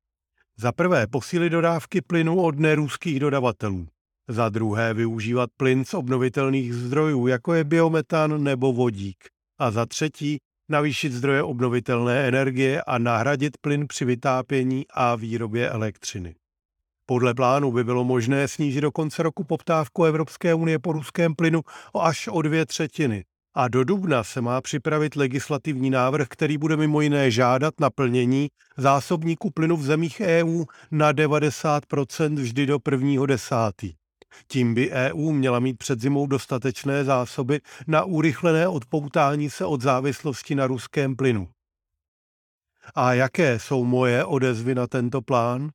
Za 0.58 0.72
prvé 0.72 1.08
posílit 1.08 1.52
dodávky 1.52 2.02
plynu 2.02 2.42
od 2.42 2.60
neruských 2.60 3.20
dodavatelů. 3.20 3.88
Za 4.28 4.50
druhé 4.50 4.94
využívat 4.94 5.50
plyn 5.58 5.86
z 5.86 5.94
obnovitelných 5.94 6.74
zdrojů, 6.74 7.28
jako 7.28 7.54
je 7.54 7.64
biometan 7.64 8.44
nebo 8.44 8.74
vodík. 8.74 9.18
A 9.60 9.72
za 9.72 9.86
třetí 9.86 10.38
navýšit 10.70 11.14
zdroje 11.14 11.44
obnovitelné 11.44 12.28
energie 12.28 12.82
a 12.82 12.98
nahradit 12.98 13.58
plyn 13.62 13.88
při 13.88 14.06
vytápění 14.06 14.86
a 14.94 15.16
výrobě 15.16 15.70
elektřiny. 15.70 16.36
Podle 17.06 17.34
plánu 17.34 17.72
by 17.72 17.84
bylo 17.84 18.04
možné 18.04 18.48
snížit 18.48 18.82
do 18.82 18.92
konce 18.92 19.24
roku 19.24 19.44
poptávku 19.44 20.04
Evropské 20.04 20.54
unie 20.54 20.80
po 20.80 20.92
ruském 20.92 21.36
plynu 21.36 21.62
o 21.94 22.02
až 22.02 22.28
o 22.28 22.42
dvě 22.42 22.66
třetiny. 22.66 23.24
A 23.56 23.68
do 23.68 23.84
dubna 23.84 24.24
se 24.24 24.42
má 24.42 24.62
připravit 24.62 25.16
legislativní 25.16 25.90
návrh, 25.90 26.28
který 26.28 26.58
bude 26.58 26.78
mimo 26.78 27.02
jiné 27.02 27.32
žádat 27.32 27.74
naplnění 27.80 28.50
zásobníků 28.78 29.50
plynu 29.50 29.78
v 29.78 29.84
zemích 29.84 30.22
EU 30.26 30.64
na 30.92 31.14
90% 31.14 32.36
vždy 32.36 32.66
do 32.66 32.80
prvního 32.80 33.26
desátý. 33.26 33.94
Tím 34.48 34.74
by 34.74 34.92
EU 34.92 35.32
měla 35.32 35.60
mít 35.60 35.78
před 35.78 36.02
zimou 36.02 36.28
dostatečné 36.28 37.04
zásoby 37.04 37.60
na 37.88 38.04
urychlené 38.04 38.68
odpoutání 38.68 39.50
se 39.50 39.66
od 39.66 39.82
závislosti 39.82 40.56
na 40.56 40.68
ruském 40.68 41.16
plynu. 41.16 41.48
A 42.96 43.14
jaké 43.14 43.60
jsou 43.60 43.86
moje 43.86 44.26
odezvy 44.26 44.76
na 44.76 44.88
tento 44.88 45.22
plán? 45.22 45.70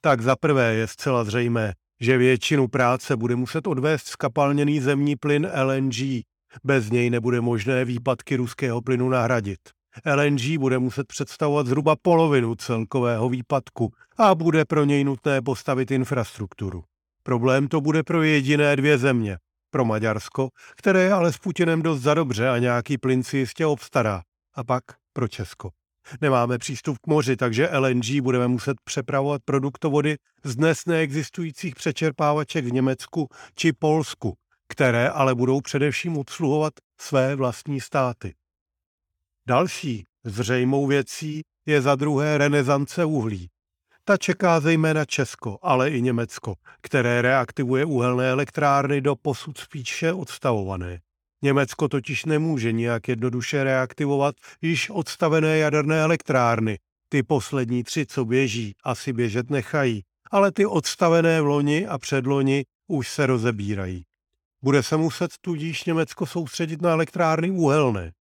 Tak 0.00 0.20
za 0.20 0.36
prvé 0.36 0.74
je 0.74 0.86
zcela 0.86 1.24
zřejmé, 1.24 1.74
že 2.00 2.18
většinu 2.18 2.68
práce 2.68 3.16
bude 3.16 3.36
muset 3.36 3.66
odvést 3.66 4.06
skapalněný 4.06 4.80
zemní 4.80 5.16
plyn 5.16 5.50
LNG. 5.62 6.24
Bez 6.64 6.90
něj 6.90 7.10
nebude 7.10 7.40
možné 7.40 7.84
výpadky 7.84 8.36
ruského 8.36 8.82
plynu 8.82 9.08
nahradit. 9.08 9.60
LNG 10.14 10.58
bude 10.58 10.78
muset 10.78 11.06
představovat 11.06 11.66
zhruba 11.66 11.96
polovinu 12.02 12.54
celkového 12.54 13.28
výpadku 13.28 13.92
a 14.18 14.34
bude 14.34 14.64
pro 14.64 14.84
něj 14.84 15.04
nutné 15.04 15.42
postavit 15.42 15.90
infrastrukturu. 15.90 16.84
Problém 17.22 17.68
to 17.68 17.80
bude 17.80 18.02
pro 18.02 18.22
jediné 18.22 18.76
dvě 18.76 18.98
země. 18.98 19.38
Pro 19.70 19.84
Maďarsko, 19.84 20.48
které 20.76 21.02
je 21.02 21.12
ale 21.12 21.32
s 21.32 21.38
Putinem 21.38 21.82
dost 21.82 22.00
za 22.00 22.14
dobře 22.14 22.48
a 22.48 22.58
nějaký 22.58 22.98
plyn 22.98 23.22
si 23.22 23.38
jistě 23.38 23.66
obstará. 23.66 24.22
A 24.54 24.64
pak 24.64 24.84
pro 25.12 25.28
Česko. 25.28 25.70
Nemáme 26.20 26.58
přístup 26.58 26.98
k 26.98 27.06
moři, 27.06 27.36
takže 27.36 27.68
LNG 27.78 28.20
budeme 28.20 28.48
muset 28.48 28.76
přepravovat 28.84 29.42
produktovody 29.44 30.16
z 30.44 30.56
dnes 30.56 30.86
neexistujících 30.86 31.74
přečerpávaček 31.74 32.64
v 32.64 32.72
Německu 32.72 33.28
či 33.54 33.72
Polsku, 33.72 34.34
které 34.80 35.08
ale 35.08 35.34
budou 35.34 35.60
především 35.60 36.18
obsluhovat 36.18 36.72
své 37.00 37.36
vlastní 37.36 37.80
státy. 37.80 38.34
Další 39.48 40.04
zřejmou 40.24 40.86
věcí 40.86 41.42
je 41.66 41.82
za 41.82 41.94
druhé 41.94 42.38
renesance 42.38 43.04
uhlí. 43.04 43.48
Ta 44.04 44.16
čeká 44.16 44.60
zejména 44.60 45.04
Česko, 45.04 45.58
ale 45.62 45.90
i 45.90 46.02
Německo, 46.02 46.54
které 46.80 47.22
reaktivuje 47.22 47.84
uhelné 47.84 48.30
elektrárny 48.30 49.00
do 49.00 49.16
posud 49.16 49.58
spíše 49.58 50.12
odstavované. 50.12 51.00
Německo 51.42 51.88
totiž 51.88 52.24
nemůže 52.24 52.72
nijak 52.72 53.08
jednoduše 53.08 53.64
reaktivovat 53.64 54.34
již 54.62 54.90
odstavené 54.90 55.58
jaderné 55.58 56.00
elektrárny. 56.00 56.78
Ty 57.08 57.22
poslední 57.22 57.84
tři, 57.84 58.06
co 58.06 58.24
běží, 58.24 58.74
asi 58.84 59.12
běžet 59.12 59.50
nechají, 59.50 60.02
ale 60.30 60.52
ty 60.52 60.66
odstavené 60.66 61.42
v 61.42 61.46
loni 61.46 61.86
a 61.86 61.98
předloni 61.98 62.64
už 62.88 63.08
se 63.08 63.26
rozebírají. 63.26 64.04
Bude 64.62 64.82
se 64.82 64.96
muset 64.96 65.30
tudíž 65.40 65.84
Německo 65.84 66.26
soustředit 66.26 66.82
na 66.82 66.90
elektrárny 66.90 67.50
uhelné. 67.50 68.12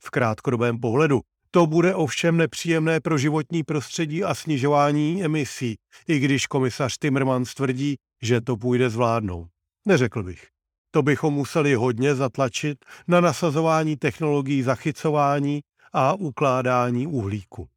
V 0.00 0.10
krátkodobém 0.10 0.80
pohledu 0.80 1.20
to 1.50 1.66
bude 1.66 1.94
ovšem 1.94 2.36
nepříjemné 2.36 3.00
pro 3.00 3.18
životní 3.18 3.62
prostředí 3.62 4.24
a 4.24 4.34
snižování 4.34 5.24
emisí, 5.24 5.76
i 6.08 6.18
když 6.18 6.46
komisař 6.46 6.98
Timmermans 6.98 7.54
tvrdí, 7.54 7.96
že 8.22 8.40
to 8.40 8.56
půjde 8.56 8.90
zvládnout. 8.90 9.48
Neřekl 9.86 10.22
bych. 10.22 10.46
To 10.90 11.02
bychom 11.02 11.34
museli 11.34 11.74
hodně 11.74 12.14
zatlačit 12.14 12.84
na 13.08 13.20
nasazování 13.20 13.96
technologií 13.96 14.62
zachycování 14.62 15.60
a 15.92 16.14
ukládání 16.14 17.06
uhlíku. 17.06 17.68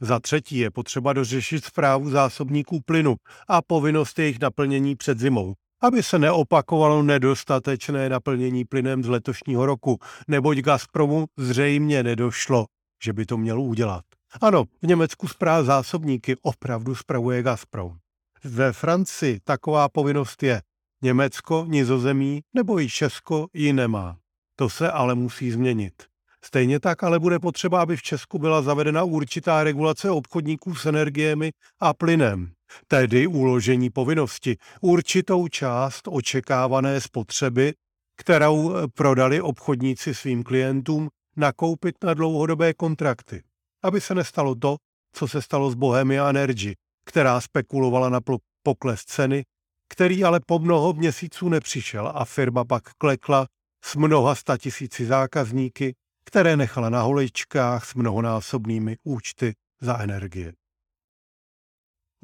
Za 0.00 0.20
třetí 0.20 0.58
je 0.58 0.70
potřeba 0.70 1.12
dořešit 1.12 1.64
zprávu 1.64 2.10
zásobníků 2.10 2.80
plynu 2.80 3.16
a 3.48 3.62
povinnost 3.62 4.18
jejich 4.18 4.40
naplnění 4.40 4.96
před 4.96 5.18
zimou, 5.18 5.54
aby 5.82 6.02
se 6.02 6.18
neopakovalo 6.18 7.02
nedostatečné 7.02 8.08
naplnění 8.08 8.64
plynem 8.64 9.04
z 9.04 9.08
letošního 9.08 9.66
roku, 9.66 9.98
neboť 10.28 10.58
Gazpromu 10.58 11.26
zřejmě 11.36 12.02
nedošlo, 12.02 12.66
že 13.04 13.12
by 13.12 13.26
to 13.26 13.36
měl 13.36 13.60
udělat. 13.60 14.04
Ano, 14.40 14.64
v 14.82 14.86
Německu 14.86 15.28
zpráv 15.28 15.64
zásobníky 15.64 16.36
opravdu 16.42 16.94
spravuje 16.94 17.42
Gazprom. 17.42 17.96
Ve 18.44 18.72
Francii 18.72 19.40
taková 19.44 19.88
povinnost 19.88 20.42
je. 20.42 20.62
Německo, 21.02 21.64
Nizozemí 21.68 22.40
nebo 22.54 22.80
i 22.80 22.88
Česko 22.88 23.46
ji 23.54 23.72
nemá. 23.72 24.16
To 24.56 24.70
se 24.70 24.90
ale 24.90 25.14
musí 25.14 25.50
změnit. 25.50 26.02
Stejně 26.44 26.80
tak 26.80 27.02
ale 27.02 27.18
bude 27.18 27.38
potřeba, 27.38 27.82
aby 27.82 27.96
v 27.96 28.02
Česku 28.02 28.38
byla 28.38 28.62
zavedena 28.62 29.04
určitá 29.04 29.64
regulace 29.64 30.10
obchodníků 30.10 30.74
s 30.74 30.86
energiemi 30.86 31.52
a 31.80 31.94
plynem, 31.94 32.52
tedy 32.88 33.26
uložení 33.26 33.90
povinnosti 33.90 34.56
určitou 34.80 35.48
část 35.48 36.08
očekávané 36.08 37.00
spotřeby, 37.00 37.74
kterou 38.16 38.76
eh, 38.76 38.88
prodali 38.94 39.40
obchodníci 39.40 40.14
svým 40.14 40.42
klientům, 40.42 41.08
nakoupit 41.36 42.04
na 42.04 42.14
dlouhodobé 42.14 42.74
kontrakty, 42.74 43.42
aby 43.82 44.00
se 44.00 44.14
nestalo 44.14 44.54
to, 44.54 44.76
co 45.12 45.28
se 45.28 45.42
stalo 45.42 45.70
s 45.70 45.74
Bohemia 45.74 46.30
Energy, 46.30 46.74
která 47.04 47.40
spekulovala 47.40 48.08
na 48.08 48.20
pokles 48.62 49.04
ceny, 49.04 49.44
který 49.88 50.24
ale 50.24 50.40
po 50.46 50.58
mnoho 50.58 50.92
měsíců 50.92 51.48
nepřišel 51.48 52.12
a 52.14 52.24
firma 52.24 52.64
pak 52.64 52.82
klekla 52.98 53.46
s 53.84 53.96
mnoha 53.96 54.34
statisíci 54.34 55.06
zákazníky, 55.06 55.94
které 56.24 56.56
nechala 56.56 56.88
na 56.88 57.02
holičkách 57.02 57.86
s 57.86 57.94
mnohonásobnými 57.94 58.96
účty 59.04 59.54
za 59.80 59.98
energie. 59.98 60.52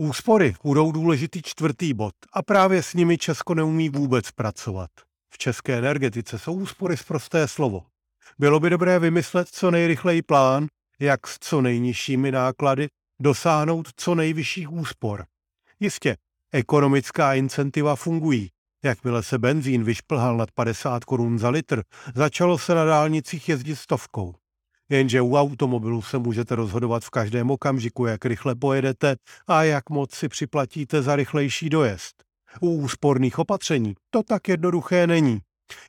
Úspory 0.00 0.54
budou 0.62 0.92
důležitý 0.92 1.42
čtvrtý 1.42 1.94
bod 1.94 2.14
a 2.32 2.42
právě 2.42 2.82
s 2.82 2.94
nimi 2.94 3.18
Česko 3.18 3.54
neumí 3.54 3.88
vůbec 3.88 4.30
pracovat. 4.30 4.90
V 5.30 5.38
české 5.38 5.78
energetice 5.78 6.38
jsou 6.38 6.52
úspory 6.52 6.96
prosté 7.08 7.48
slovo. 7.48 7.82
Bylo 8.38 8.60
by 8.60 8.70
dobré 8.70 8.98
vymyslet 8.98 9.48
co 9.48 9.70
nejrychleji 9.70 10.22
plán, 10.22 10.66
jak 11.00 11.26
s 11.26 11.38
co 11.40 11.60
nejnižšími 11.60 12.32
náklady 12.32 12.88
dosáhnout 13.20 13.88
co 13.96 14.14
nejvyšších 14.14 14.72
úspor. 14.72 15.24
Jistě, 15.80 16.16
ekonomická 16.52 17.34
incentiva 17.34 17.96
fungují. 17.96 18.50
Jakmile 18.84 19.22
se 19.22 19.38
benzín 19.38 19.84
vyšplhal 19.84 20.36
nad 20.36 20.50
50 20.50 21.04
korun 21.04 21.38
za 21.38 21.48
litr, 21.48 21.82
začalo 22.14 22.58
se 22.58 22.74
na 22.74 22.84
dálnicích 22.84 23.48
jezdit 23.48 23.76
stovkou. 23.76 24.34
Jenže 24.90 25.21
u 25.21 25.37
automobilu 25.37 26.02
se 26.02 26.18
můžete 26.18 26.54
rozhodovat 26.54 27.04
v 27.04 27.11
každém 27.11 27.50
okamžiku, 27.50 28.07
jak 28.07 28.25
rychle 28.25 28.54
pojedete 28.54 29.16
a 29.47 29.62
jak 29.62 29.90
moc 29.90 30.14
si 30.14 30.28
připlatíte 30.28 31.02
za 31.02 31.16
rychlejší 31.16 31.68
dojezd. 31.68 32.25
U 32.61 32.71
úsporných 32.71 33.38
opatření 33.38 33.95
to 34.11 34.23
tak 34.23 34.49
jednoduché 34.49 35.07
není. 35.07 35.40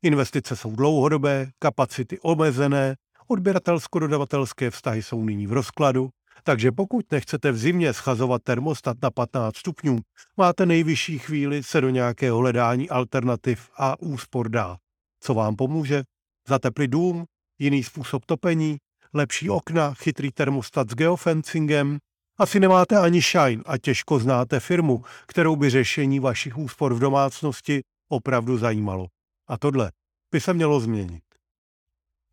Investice 0.03 0.55
jsou 0.55 0.75
dlouhodobé, 0.75 1.49
kapacity 1.59 2.19
omezené, 2.19 2.95
odběratelsko-dodavatelské 3.27 4.71
vztahy 4.71 5.03
jsou 5.03 5.23
nyní 5.23 5.47
v 5.47 5.53
rozkladu, 5.53 6.09
takže 6.43 6.71
pokud 6.71 7.11
nechcete 7.11 7.51
v 7.51 7.57
zimě 7.57 7.93
schazovat 7.93 8.43
termostat 8.43 8.97
na 9.03 9.11
15 9.11 9.57
stupňů, 9.57 9.99
máte 10.37 10.65
nejvyšší 10.65 11.19
chvíli 11.19 11.63
se 11.63 11.81
do 11.81 11.89
nějakého 11.89 12.37
hledání 12.37 12.89
alternativ 12.89 13.69
a 13.77 13.99
úspor 13.99 14.49
dát. 14.49 14.77
Co 15.19 15.33
vám 15.33 15.55
pomůže? 15.55 16.03
Zateplit 16.47 16.91
dům, 16.91 17.25
jiný 17.59 17.83
způsob 17.83 18.25
topení, 18.25 18.77
lepší 19.13 19.49
okna, 19.49 19.93
chytrý 19.93 20.31
termostat 20.31 20.89
s 20.89 20.95
geofencingem. 20.95 21.97
Asi 22.37 22.59
nemáte 22.59 22.97
ani 22.97 23.21
shine 23.21 23.63
a 23.65 23.77
těžko 23.77 24.19
znáte 24.19 24.59
firmu, 24.59 25.03
kterou 25.27 25.55
by 25.55 25.69
řešení 25.69 26.19
vašich 26.19 26.57
úspor 26.57 26.93
v 26.93 26.99
domácnosti 26.99 27.81
opravdu 28.09 28.57
zajímalo. 28.57 29.07
A 29.47 29.57
tohle 29.57 29.91
by 30.31 30.41
se 30.41 30.53
mělo 30.53 30.79
změnit. 30.79 31.23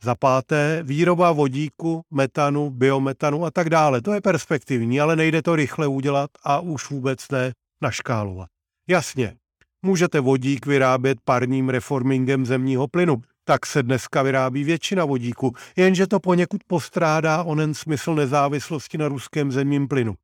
Za 0.03 0.15
páté, 0.15 0.83
výroba 0.83 1.33
vodíku, 1.33 2.03
metanu, 2.11 2.71
biometanu 2.71 3.45
a 3.45 3.51
tak 3.51 3.71
dále. 3.71 4.03
To 4.03 4.15
je 4.15 4.21
perspektivní, 4.21 5.01
ale 5.01 5.17
nejde 5.17 5.43
to 5.43 5.57
rychle 5.57 5.87
udělat 5.87 6.31
a 6.45 6.61
už 6.61 6.91
vůbec 6.91 7.29
ne 7.31 7.53
naškálovat. 7.83 8.49
Jasně, 8.89 9.37
můžete 9.83 10.21
vodík 10.21 10.67
vyrábět 10.67 11.19
parním 11.25 11.69
reformingem 11.69 12.47
zemního 12.47 12.89
plynu, 12.89 13.23
tak 13.49 13.67
se 13.67 13.83
dneska 13.83 14.23
vyrábí 14.23 14.65
většina 14.65 15.05
vodíku, 15.05 15.53
jenže 15.77 16.07
to 16.07 16.21
poněkud 16.21 16.65
postrádá 16.67 17.43
onen 17.43 17.75
smysl 17.75 18.15
nezávislosti 18.15 18.99
na 18.99 19.09
ruském 19.09 19.53
zemním 19.53 19.89
plynu. 19.89 20.15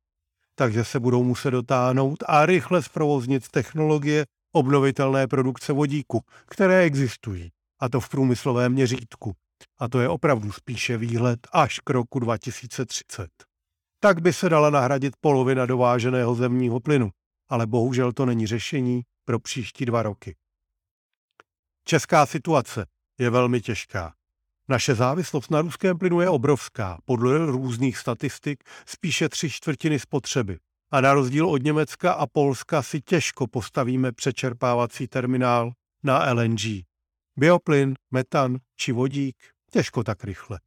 Takže 0.55 0.83
se 0.83 0.99
budou 0.99 1.23
muset 1.23 1.51
dotáhnout 1.51 2.23
a 2.27 2.45
rychle 2.45 2.83
zprovoznit 2.83 3.47
technologie 3.47 4.25
obnovitelné 4.51 5.27
produkce 5.27 5.73
vodíku, 5.73 6.21
které 6.45 6.81
existují, 6.81 7.51
a 7.79 7.89
to 7.89 7.99
v 7.99 8.09
průmyslovém 8.09 8.71
měřítku. 8.71 9.33
A 9.79 9.87
to 9.87 9.99
je 9.99 10.09
opravdu 10.09 10.51
spíše 10.51 10.97
výhled 10.97 11.39
až 11.51 11.79
k 11.79 11.89
roku 11.89 12.19
2030. 12.19 13.27
Tak 13.99 14.21
by 14.21 14.33
se 14.33 14.49
dala 14.49 14.69
nahradit 14.69 15.13
polovina 15.21 15.65
dováženého 15.65 16.35
zemního 16.35 16.79
plynu, 16.79 17.09
ale 17.49 17.67
bohužel 17.67 18.11
to 18.11 18.25
není 18.25 18.47
řešení 18.47 19.01
pro 19.25 19.39
příští 19.39 19.85
dva 19.85 20.03
roky. 20.03 20.35
Česká 21.85 22.25
situace 22.25 22.85
je 23.19 23.29
velmi 23.29 23.61
těžká. 23.61 24.13
Naše 24.69 24.95
závislost 24.95 25.51
na 25.51 25.61
ruském 25.61 25.97
plynu 25.97 26.21
je 26.21 26.29
obrovská, 26.29 26.99
podle 27.05 27.45
různých 27.45 27.97
statistik 27.97 28.63
spíše 28.85 29.29
tři 29.29 29.49
čtvrtiny 29.49 29.99
spotřeby. 29.99 30.57
A 30.91 31.01
na 31.01 31.13
rozdíl 31.13 31.49
od 31.49 31.63
Německa 31.63 32.11
a 32.11 32.27
Polska 32.27 32.81
si 32.81 33.01
těžko 33.01 33.47
postavíme 33.47 34.11
přečerpávací 34.11 35.07
terminál 35.07 35.71
na 36.03 36.33
LNG. 36.33 36.61
Bioplyn, 37.39 37.93
metan 38.11 38.57
či 38.75 38.91
vodík 38.91 39.35
těžko 39.71 40.03
tak 40.03 40.23
rychle. 40.23 40.59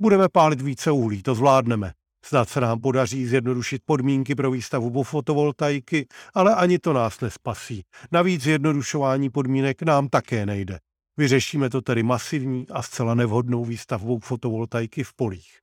Budeme 0.00 0.28
pálit 0.28 0.60
více 0.60 0.90
uhlí, 0.90 1.22
to 1.22 1.34
zvládneme. 1.34 1.92
Snad 2.24 2.48
se 2.48 2.60
nám 2.60 2.80
podaří 2.80 3.26
zjednodušit 3.26 3.82
podmínky 3.84 4.34
pro 4.34 4.50
výstavu 4.50 5.02
fotovoltaiky, 5.02 6.06
ale 6.34 6.54
ani 6.54 6.78
to 6.78 6.92
nás 6.92 7.20
nespasí. 7.20 7.84
Navíc 8.12 8.42
zjednodušování 8.42 9.30
podmínek 9.30 9.82
nám 9.82 10.08
také 10.08 10.46
nejde. 10.46 10.78
Vyřešíme 11.16 11.70
to 11.70 11.82
tedy 11.82 12.02
masivní 12.02 12.68
a 12.68 12.82
zcela 12.82 13.14
nevhodnou 13.14 13.64
výstavbou 13.64 14.18
fotovoltaiky 14.18 15.04
v 15.04 15.14
polích. 15.14 15.58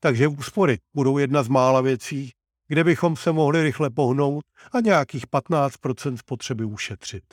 Takže 0.00 0.28
úspory 0.28 0.78
budou 0.94 1.18
jedna 1.18 1.42
z 1.42 1.48
mála 1.48 1.80
věcí, 1.80 2.30
kde 2.68 2.84
bychom 2.84 3.16
se 3.16 3.32
mohli 3.32 3.62
rychle 3.62 3.90
pohnout 3.90 4.44
a 4.72 4.80
nějakých 4.80 5.26
15% 5.26 6.16
spotřeby 6.16 6.64
ušetřit. 6.64 7.24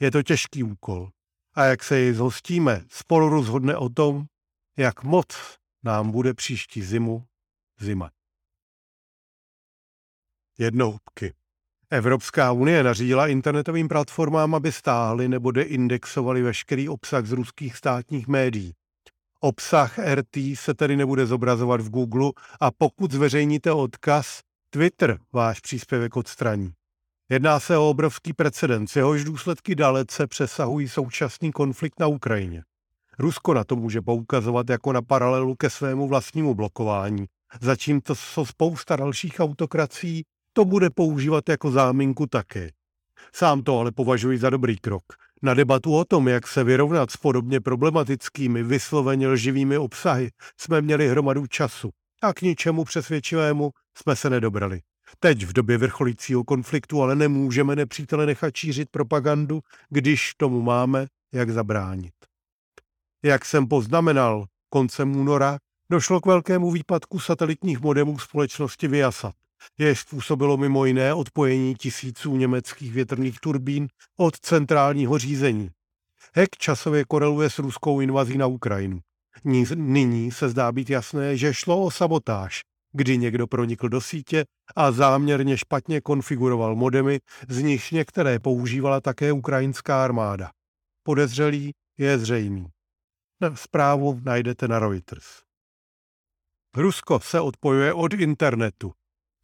Je 0.00 0.10
to 0.10 0.22
těžký 0.22 0.62
úkol. 0.62 1.10
A 1.54 1.64
jak 1.64 1.84
se 1.84 1.98
jej 1.98 2.12
zhostíme, 2.12 2.84
spolu 2.88 3.28
rozhodne 3.28 3.76
o 3.76 3.88
tom, 3.88 4.24
jak 4.76 5.02
moc 5.02 5.58
nám 5.82 6.10
bude 6.10 6.34
příští 6.34 6.82
zimu 6.82 7.26
zima. 7.80 8.10
Jednohubky. 10.58 11.34
Evropská 11.94 12.52
unie 12.52 12.82
nařídila 12.82 13.26
internetovým 13.26 13.88
platformám, 13.88 14.54
aby 14.54 14.72
stáhly 14.72 15.28
nebo 15.28 15.50
deindexovali 15.50 16.42
veškerý 16.42 16.88
obsah 16.88 17.26
z 17.26 17.32
ruských 17.32 17.76
státních 17.76 18.28
médií. 18.28 18.72
Obsah 19.40 19.98
RT 19.98 20.36
se 20.54 20.74
tedy 20.74 20.96
nebude 20.96 21.26
zobrazovat 21.26 21.80
v 21.80 21.90
Google 21.90 22.32
a 22.60 22.70
pokud 22.70 23.12
zveřejníte 23.12 23.72
odkaz, 23.72 24.40
Twitter 24.70 25.18
váš 25.32 25.60
příspěvek 25.60 26.16
odstraní. 26.16 26.72
Jedná 27.30 27.60
se 27.60 27.78
o 27.78 27.90
obrovský 27.90 28.32
precedens, 28.32 28.96
jehož 28.96 29.24
důsledky 29.24 29.74
dalece 29.74 30.26
přesahují 30.26 30.88
současný 30.88 31.52
konflikt 31.52 32.00
na 32.00 32.06
Ukrajině. 32.06 32.62
Rusko 33.18 33.54
na 33.54 33.64
to 33.64 33.76
může 33.76 34.00
poukazovat 34.02 34.70
jako 34.70 34.92
na 34.92 35.02
paralelu 35.02 35.54
ke 35.54 35.70
svému 35.70 36.08
vlastnímu 36.08 36.54
blokování, 36.54 37.26
to 38.02 38.14
co 38.14 38.46
spousta 38.46 38.96
dalších 38.96 39.40
autokrací 39.40 40.24
to 40.56 40.64
bude 40.64 40.90
používat 40.90 41.48
jako 41.48 41.70
záminku 41.70 42.26
také. 42.26 42.70
Sám 43.34 43.62
to 43.62 43.78
ale 43.78 43.92
považuji 43.92 44.38
za 44.38 44.50
dobrý 44.50 44.76
krok. 44.78 45.02
Na 45.42 45.54
debatu 45.54 45.96
o 45.96 46.04
tom, 46.04 46.28
jak 46.28 46.46
se 46.46 46.64
vyrovnat 46.64 47.10
s 47.10 47.16
podobně 47.16 47.60
problematickými, 47.60 48.62
vysloveně 48.62 49.28
lživými 49.28 49.78
obsahy, 49.78 50.30
jsme 50.60 50.80
měli 50.80 51.08
hromadu 51.08 51.46
času 51.46 51.90
a 52.22 52.32
k 52.32 52.42
ničemu 52.42 52.84
přesvědčivému 52.84 53.70
jsme 53.98 54.16
se 54.16 54.30
nedobrali. 54.30 54.80
Teď 55.18 55.44
v 55.44 55.52
době 55.52 55.78
vrcholícího 55.78 56.44
konfliktu 56.44 57.02
ale 57.02 57.16
nemůžeme 57.16 57.76
nepřítele 57.76 58.26
nechat 58.26 58.56
šířit 58.56 58.88
propagandu, 58.90 59.60
když 59.90 60.34
tomu 60.36 60.62
máme 60.62 61.06
jak 61.32 61.50
zabránit. 61.50 62.14
Jak 63.24 63.44
jsem 63.44 63.66
poznamenal, 63.66 64.46
koncem 64.70 65.16
února 65.16 65.58
došlo 65.90 66.20
k 66.20 66.26
velkému 66.26 66.70
výpadku 66.70 67.20
satelitních 67.20 67.80
modemů 67.80 68.18
společnosti 68.18 68.88
Viasat 68.88 69.34
jež 69.78 70.00
způsobilo 70.00 70.56
mimo 70.56 70.84
jiné 70.84 71.14
odpojení 71.14 71.74
tisíců 71.74 72.36
německých 72.36 72.92
větrných 72.92 73.40
turbín 73.40 73.88
od 74.16 74.38
centrálního 74.38 75.18
řízení. 75.18 75.70
Hek 76.34 76.50
časově 76.58 77.04
koreluje 77.04 77.50
s 77.50 77.58
ruskou 77.58 78.00
invazí 78.00 78.38
na 78.38 78.46
Ukrajinu. 78.46 79.00
Nyní 79.74 80.32
se 80.32 80.48
zdá 80.48 80.72
být 80.72 80.90
jasné, 80.90 81.36
že 81.36 81.54
šlo 81.54 81.82
o 81.82 81.90
sabotáž, 81.90 82.60
kdy 82.92 83.18
někdo 83.18 83.46
pronikl 83.46 83.88
do 83.88 84.00
sítě 84.00 84.44
a 84.76 84.92
záměrně 84.92 85.58
špatně 85.58 86.00
konfiguroval 86.00 86.76
modemy, 86.76 87.20
z 87.48 87.58
nichž 87.58 87.90
některé 87.90 88.38
používala 88.38 89.00
také 89.00 89.32
ukrajinská 89.32 90.04
armáda. 90.04 90.50
Podezřelý 91.02 91.72
je 91.98 92.18
zřejmý. 92.18 92.66
Zprávu 93.54 94.20
najdete 94.24 94.68
na 94.68 94.78
Reuters. 94.78 95.26
Rusko 96.76 97.20
se 97.20 97.40
odpojuje 97.40 97.92
od 97.92 98.14
internetu. 98.14 98.92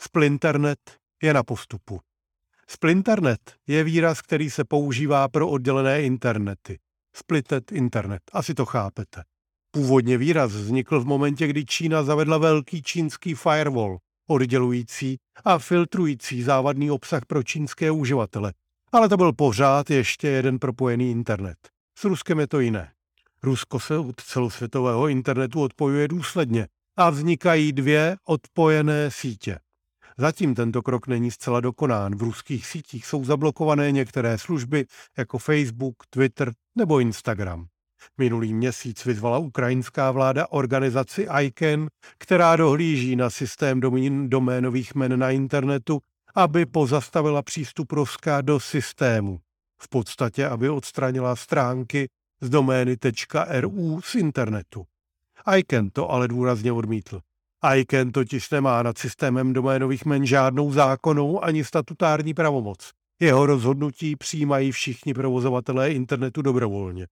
Splinternet 0.02 0.78
je 1.22 1.34
na 1.34 1.42
postupu. 1.42 2.00
Splinternet 2.68 3.40
je 3.66 3.84
výraz, 3.84 4.20
který 4.20 4.50
se 4.50 4.64
používá 4.64 5.28
pro 5.28 5.48
oddělené 5.48 6.02
internety. 6.02 6.78
Splitted 7.16 7.72
internet, 7.72 8.22
asi 8.32 8.54
to 8.54 8.66
chápete. 8.66 9.22
Původně 9.70 10.18
výraz 10.18 10.52
vznikl 10.52 11.00
v 11.00 11.06
momentě, 11.06 11.46
kdy 11.46 11.64
Čína 11.64 12.02
zavedla 12.02 12.38
velký 12.38 12.82
čínský 12.82 13.34
firewall, 13.34 13.98
oddělující 14.28 15.18
a 15.44 15.58
filtrující 15.58 16.42
závadný 16.42 16.90
obsah 16.90 17.26
pro 17.26 17.42
čínské 17.42 17.90
uživatele. 17.90 18.52
Ale 18.92 19.08
to 19.08 19.16
byl 19.16 19.32
pořád 19.32 19.90
ještě 19.90 20.28
jeden 20.28 20.58
propojený 20.58 21.10
internet. 21.10 21.58
S 21.98 22.04
Ruskem 22.04 22.40
je 22.40 22.46
to 22.46 22.60
jiné. 22.60 22.92
Rusko 23.42 23.80
se 23.80 23.98
od 23.98 24.20
celosvětového 24.20 25.08
internetu 25.08 25.62
odpojuje 25.62 26.08
důsledně 26.08 26.68
a 26.96 27.10
vznikají 27.10 27.72
dvě 27.72 28.16
odpojené 28.24 29.10
sítě. 29.10 29.58
Zatím 30.20 30.54
tento 30.54 30.82
krok 30.82 31.06
není 31.06 31.30
zcela 31.30 31.60
dokonán. 31.60 32.14
V 32.14 32.22
ruských 32.22 32.66
sítích 32.66 33.06
jsou 33.06 33.24
zablokované 33.24 33.92
některé 33.92 34.38
služby 34.38 34.86
jako 35.18 35.38
Facebook, 35.38 35.96
Twitter 36.10 36.52
nebo 36.78 37.00
Instagram. 37.00 37.66
Minulý 38.18 38.54
měsíc 38.54 39.04
vyzvala 39.04 39.38
ukrajinská 39.38 40.10
vláda 40.10 40.46
organizaci 40.50 41.26
ICANN, 41.42 41.88
která 42.18 42.56
dohlíží 42.56 43.16
na 43.16 43.30
systém 43.30 43.80
doménových 44.28 44.94
men 44.94 45.18
na 45.18 45.30
internetu, 45.30 46.00
aby 46.34 46.66
pozastavila 46.66 47.42
přístup 47.42 47.92
Ruska 47.92 48.40
do 48.40 48.60
systému. 48.60 49.40
V 49.82 49.88
podstatě, 49.88 50.46
aby 50.46 50.68
odstranila 50.68 51.36
stránky 51.36 52.08
z 52.40 52.50
domény 52.50 52.96
.ru 53.48 54.00
z 54.02 54.14
internetu. 54.14 54.84
ICANN 55.56 55.90
to 55.90 56.10
ale 56.10 56.28
důrazně 56.28 56.72
odmítl. 56.72 57.20
ICANN 57.76 58.12
totiž 58.12 58.50
nemá 58.50 58.82
nad 58.82 58.98
systémem 58.98 59.52
doménových 59.52 60.04
men 60.04 60.26
žádnou 60.26 60.72
zákonnou 60.72 61.44
ani 61.44 61.64
statutární 61.64 62.34
pravomoc. 62.34 62.90
Jeho 63.20 63.46
rozhodnutí 63.46 64.16
přijímají 64.16 64.72
všichni 64.72 65.14
provozovatelé 65.14 65.92
internetu 65.92 66.42
dobrovolně. 66.42 67.06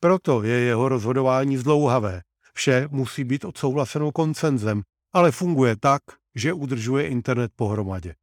Proto 0.00 0.42
je 0.42 0.54
jeho 0.54 0.88
rozhodování 0.88 1.56
zdlouhavé. 1.56 2.22
Vše 2.54 2.88
musí 2.90 3.24
být 3.24 3.44
odsouhlaseno 3.44 4.12
koncenzem, 4.12 4.82
ale 5.12 5.32
funguje 5.32 5.76
tak, 5.76 6.02
že 6.34 6.52
udržuje 6.52 7.08
internet 7.08 7.52
pohromadě. 7.56 8.14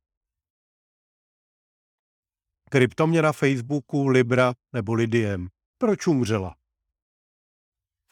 Kryptoměna 2.69 3.31
Facebooku 3.31 4.07
Libra 4.07 4.53
nebo 4.73 4.93
Lidiem. 4.93 5.47
Proč 5.77 6.07
umřela? 6.07 6.55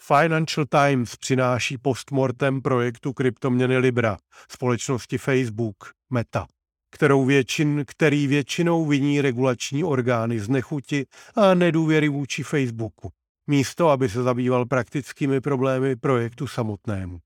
Financial 0.07 0.65
Times 0.65 1.15
přináší 1.15 1.77
postmortem 1.77 2.61
projektu 2.61 3.13
kryptoměny 3.13 3.77
Libra 3.77 4.17
společnosti 4.51 5.17
Facebook 5.17 5.75
Meta, 6.09 6.47
kterou 6.91 7.25
většin, 7.25 7.83
který 7.87 8.27
většinou 8.27 8.85
viní 8.85 9.21
regulační 9.21 9.83
orgány 9.83 10.39
z 10.39 10.49
nechuti 10.49 11.05
a 11.35 11.53
nedůvěry 11.53 12.09
vůči 12.09 12.43
Facebooku, 12.43 13.09
místo 13.47 13.89
aby 13.89 14.09
se 14.09 14.23
zabýval 14.23 14.65
praktickými 14.65 15.41
problémy 15.41 15.95
projektu 15.95 16.47
samotnému. 16.47 17.19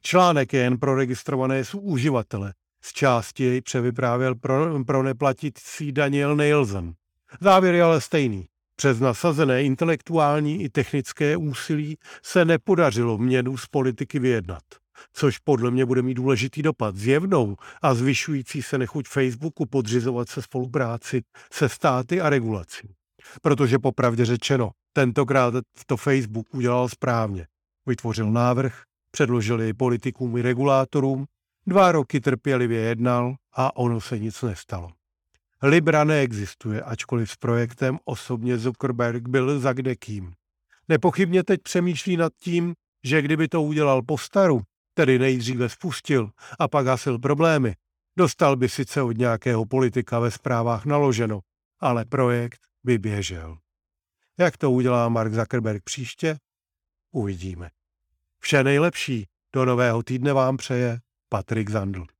Článek 0.00 0.52
je 0.52 0.60
jen 0.60 0.78
pro 0.78 0.94
registrované 0.94 1.62
uživatele. 1.76 2.54
Z 2.82 2.92
části 2.92 3.44
jej 3.44 3.60
převyprávěl 3.60 4.34
pro, 4.34 4.84
pro 4.84 5.02
neplatící 5.02 5.92
Daniel 5.92 6.36
Nielsen. 6.36 6.94
Závěr 7.40 7.74
je 7.74 7.82
ale 7.82 8.00
stejný. 8.00 8.46
Přes 8.76 9.00
nasazené 9.00 9.62
intelektuální 9.62 10.62
i 10.62 10.68
technické 10.68 11.36
úsilí 11.36 11.98
se 12.22 12.44
nepodařilo 12.44 13.18
měnu 13.18 13.56
z 13.56 13.66
politiky 13.66 14.18
vyjednat, 14.18 14.62
což 15.12 15.38
podle 15.38 15.70
mě 15.70 15.86
bude 15.86 16.02
mít 16.02 16.14
důležitý 16.14 16.62
dopad 16.62 16.96
zjevnou 16.96 17.56
a 17.82 17.94
zvyšující 17.94 18.62
se 18.62 18.78
nechuť 18.78 19.08
Facebooku 19.08 19.66
podřizovat 19.66 20.28
se 20.28 20.42
spolupráci 20.42 21.22
se 21.52 21.68
státy 21.68 22.20
a 22.20 22.30
regulací. 22.30 22.94
Protože 23.42 23.78
popravdě 23.78 24.24
řečeno, 24.24 24.70
tentokrát 24.92 25.54
to 25.86 25.96
Facebook 25.96 26.54
udělal 26.54 26.88
správně. 26.88 27.46
Vytvořil 27.86 28.32
návrh, 28.32 28.82
předložil 29.10 29.60
jej 29.60 29.72
politikům 29.72 30.36
i 30.36 30.42
regulátorům, 30.42 31.24
dva 31.66 31.92
roky 31.92 32.20
trpělivě 32.20 32.80
jednal 32.80 33.34
a 33.52 33.76
ono 33.76 34.00
se 34.00 34.18
nic 34.18 34.42
nestalo. 34.42 34.95
Libra 35.62 36.04
neexistuje, 36.04 36.82
ačkoliv 36.82 37.30
s 37.30 37.36
projektem 37.36 37.98
osobně 38.04 38.58
Zuckerberg 38.58 39.28
byl 39.28 39.60
za 39.60 39.72
kdekým. 39.72 40.32
Nepochybně 40.88 41.44
teď 41.44 41.62
přemýšlí 41.62 42.16
nad 42.16 42.32
tím, 42.40 42.74
že 43.04 43.22
kdyby 43.22 43.48
to 43.48 43.62
udělal 43.62 44.02
po 44.02 44.18
staru, 44.18 44.62
tedy 44.94 45.18
nejdříve 45.18 45.68
spustil 45.68 46.30
a 46.58 46.68
pak 46.68 46.86
hasil 46.86 47.18
problémy, 47.18 47.74
dostal 48.18 48.56
by 48.56 48.68
sice 48.68 49.02
od 49.02 49.18
nějakého 49.18 49.66
politika 49.66 50.18
ve 50.18 50.30
zprávách 50.30 50.84
naloženo, 50.84 51.40
ale 51.80 52.04
projekt 52.04 52.60
by 52.84 52.98
běžel. 52.98 53.58
Jak 54.38 54.56
to 54.56 54.70
udělá 54.70 55.08
Mark 55.08 55.32
Zuckerberg 55.32 55.82
příště? 55.84 56.38
Uvidíme. 57.12 57.70
Vše 58.38 58.64
nejlepší. 58.64 59.26
Do 59.54 59.64
nového 59.64 60.02
týdne 60.02 60.32
vám 60.32 60.56
přeje 60.56 61.00
Patrik 61.28 61.70
Zandl. 61.70 62.15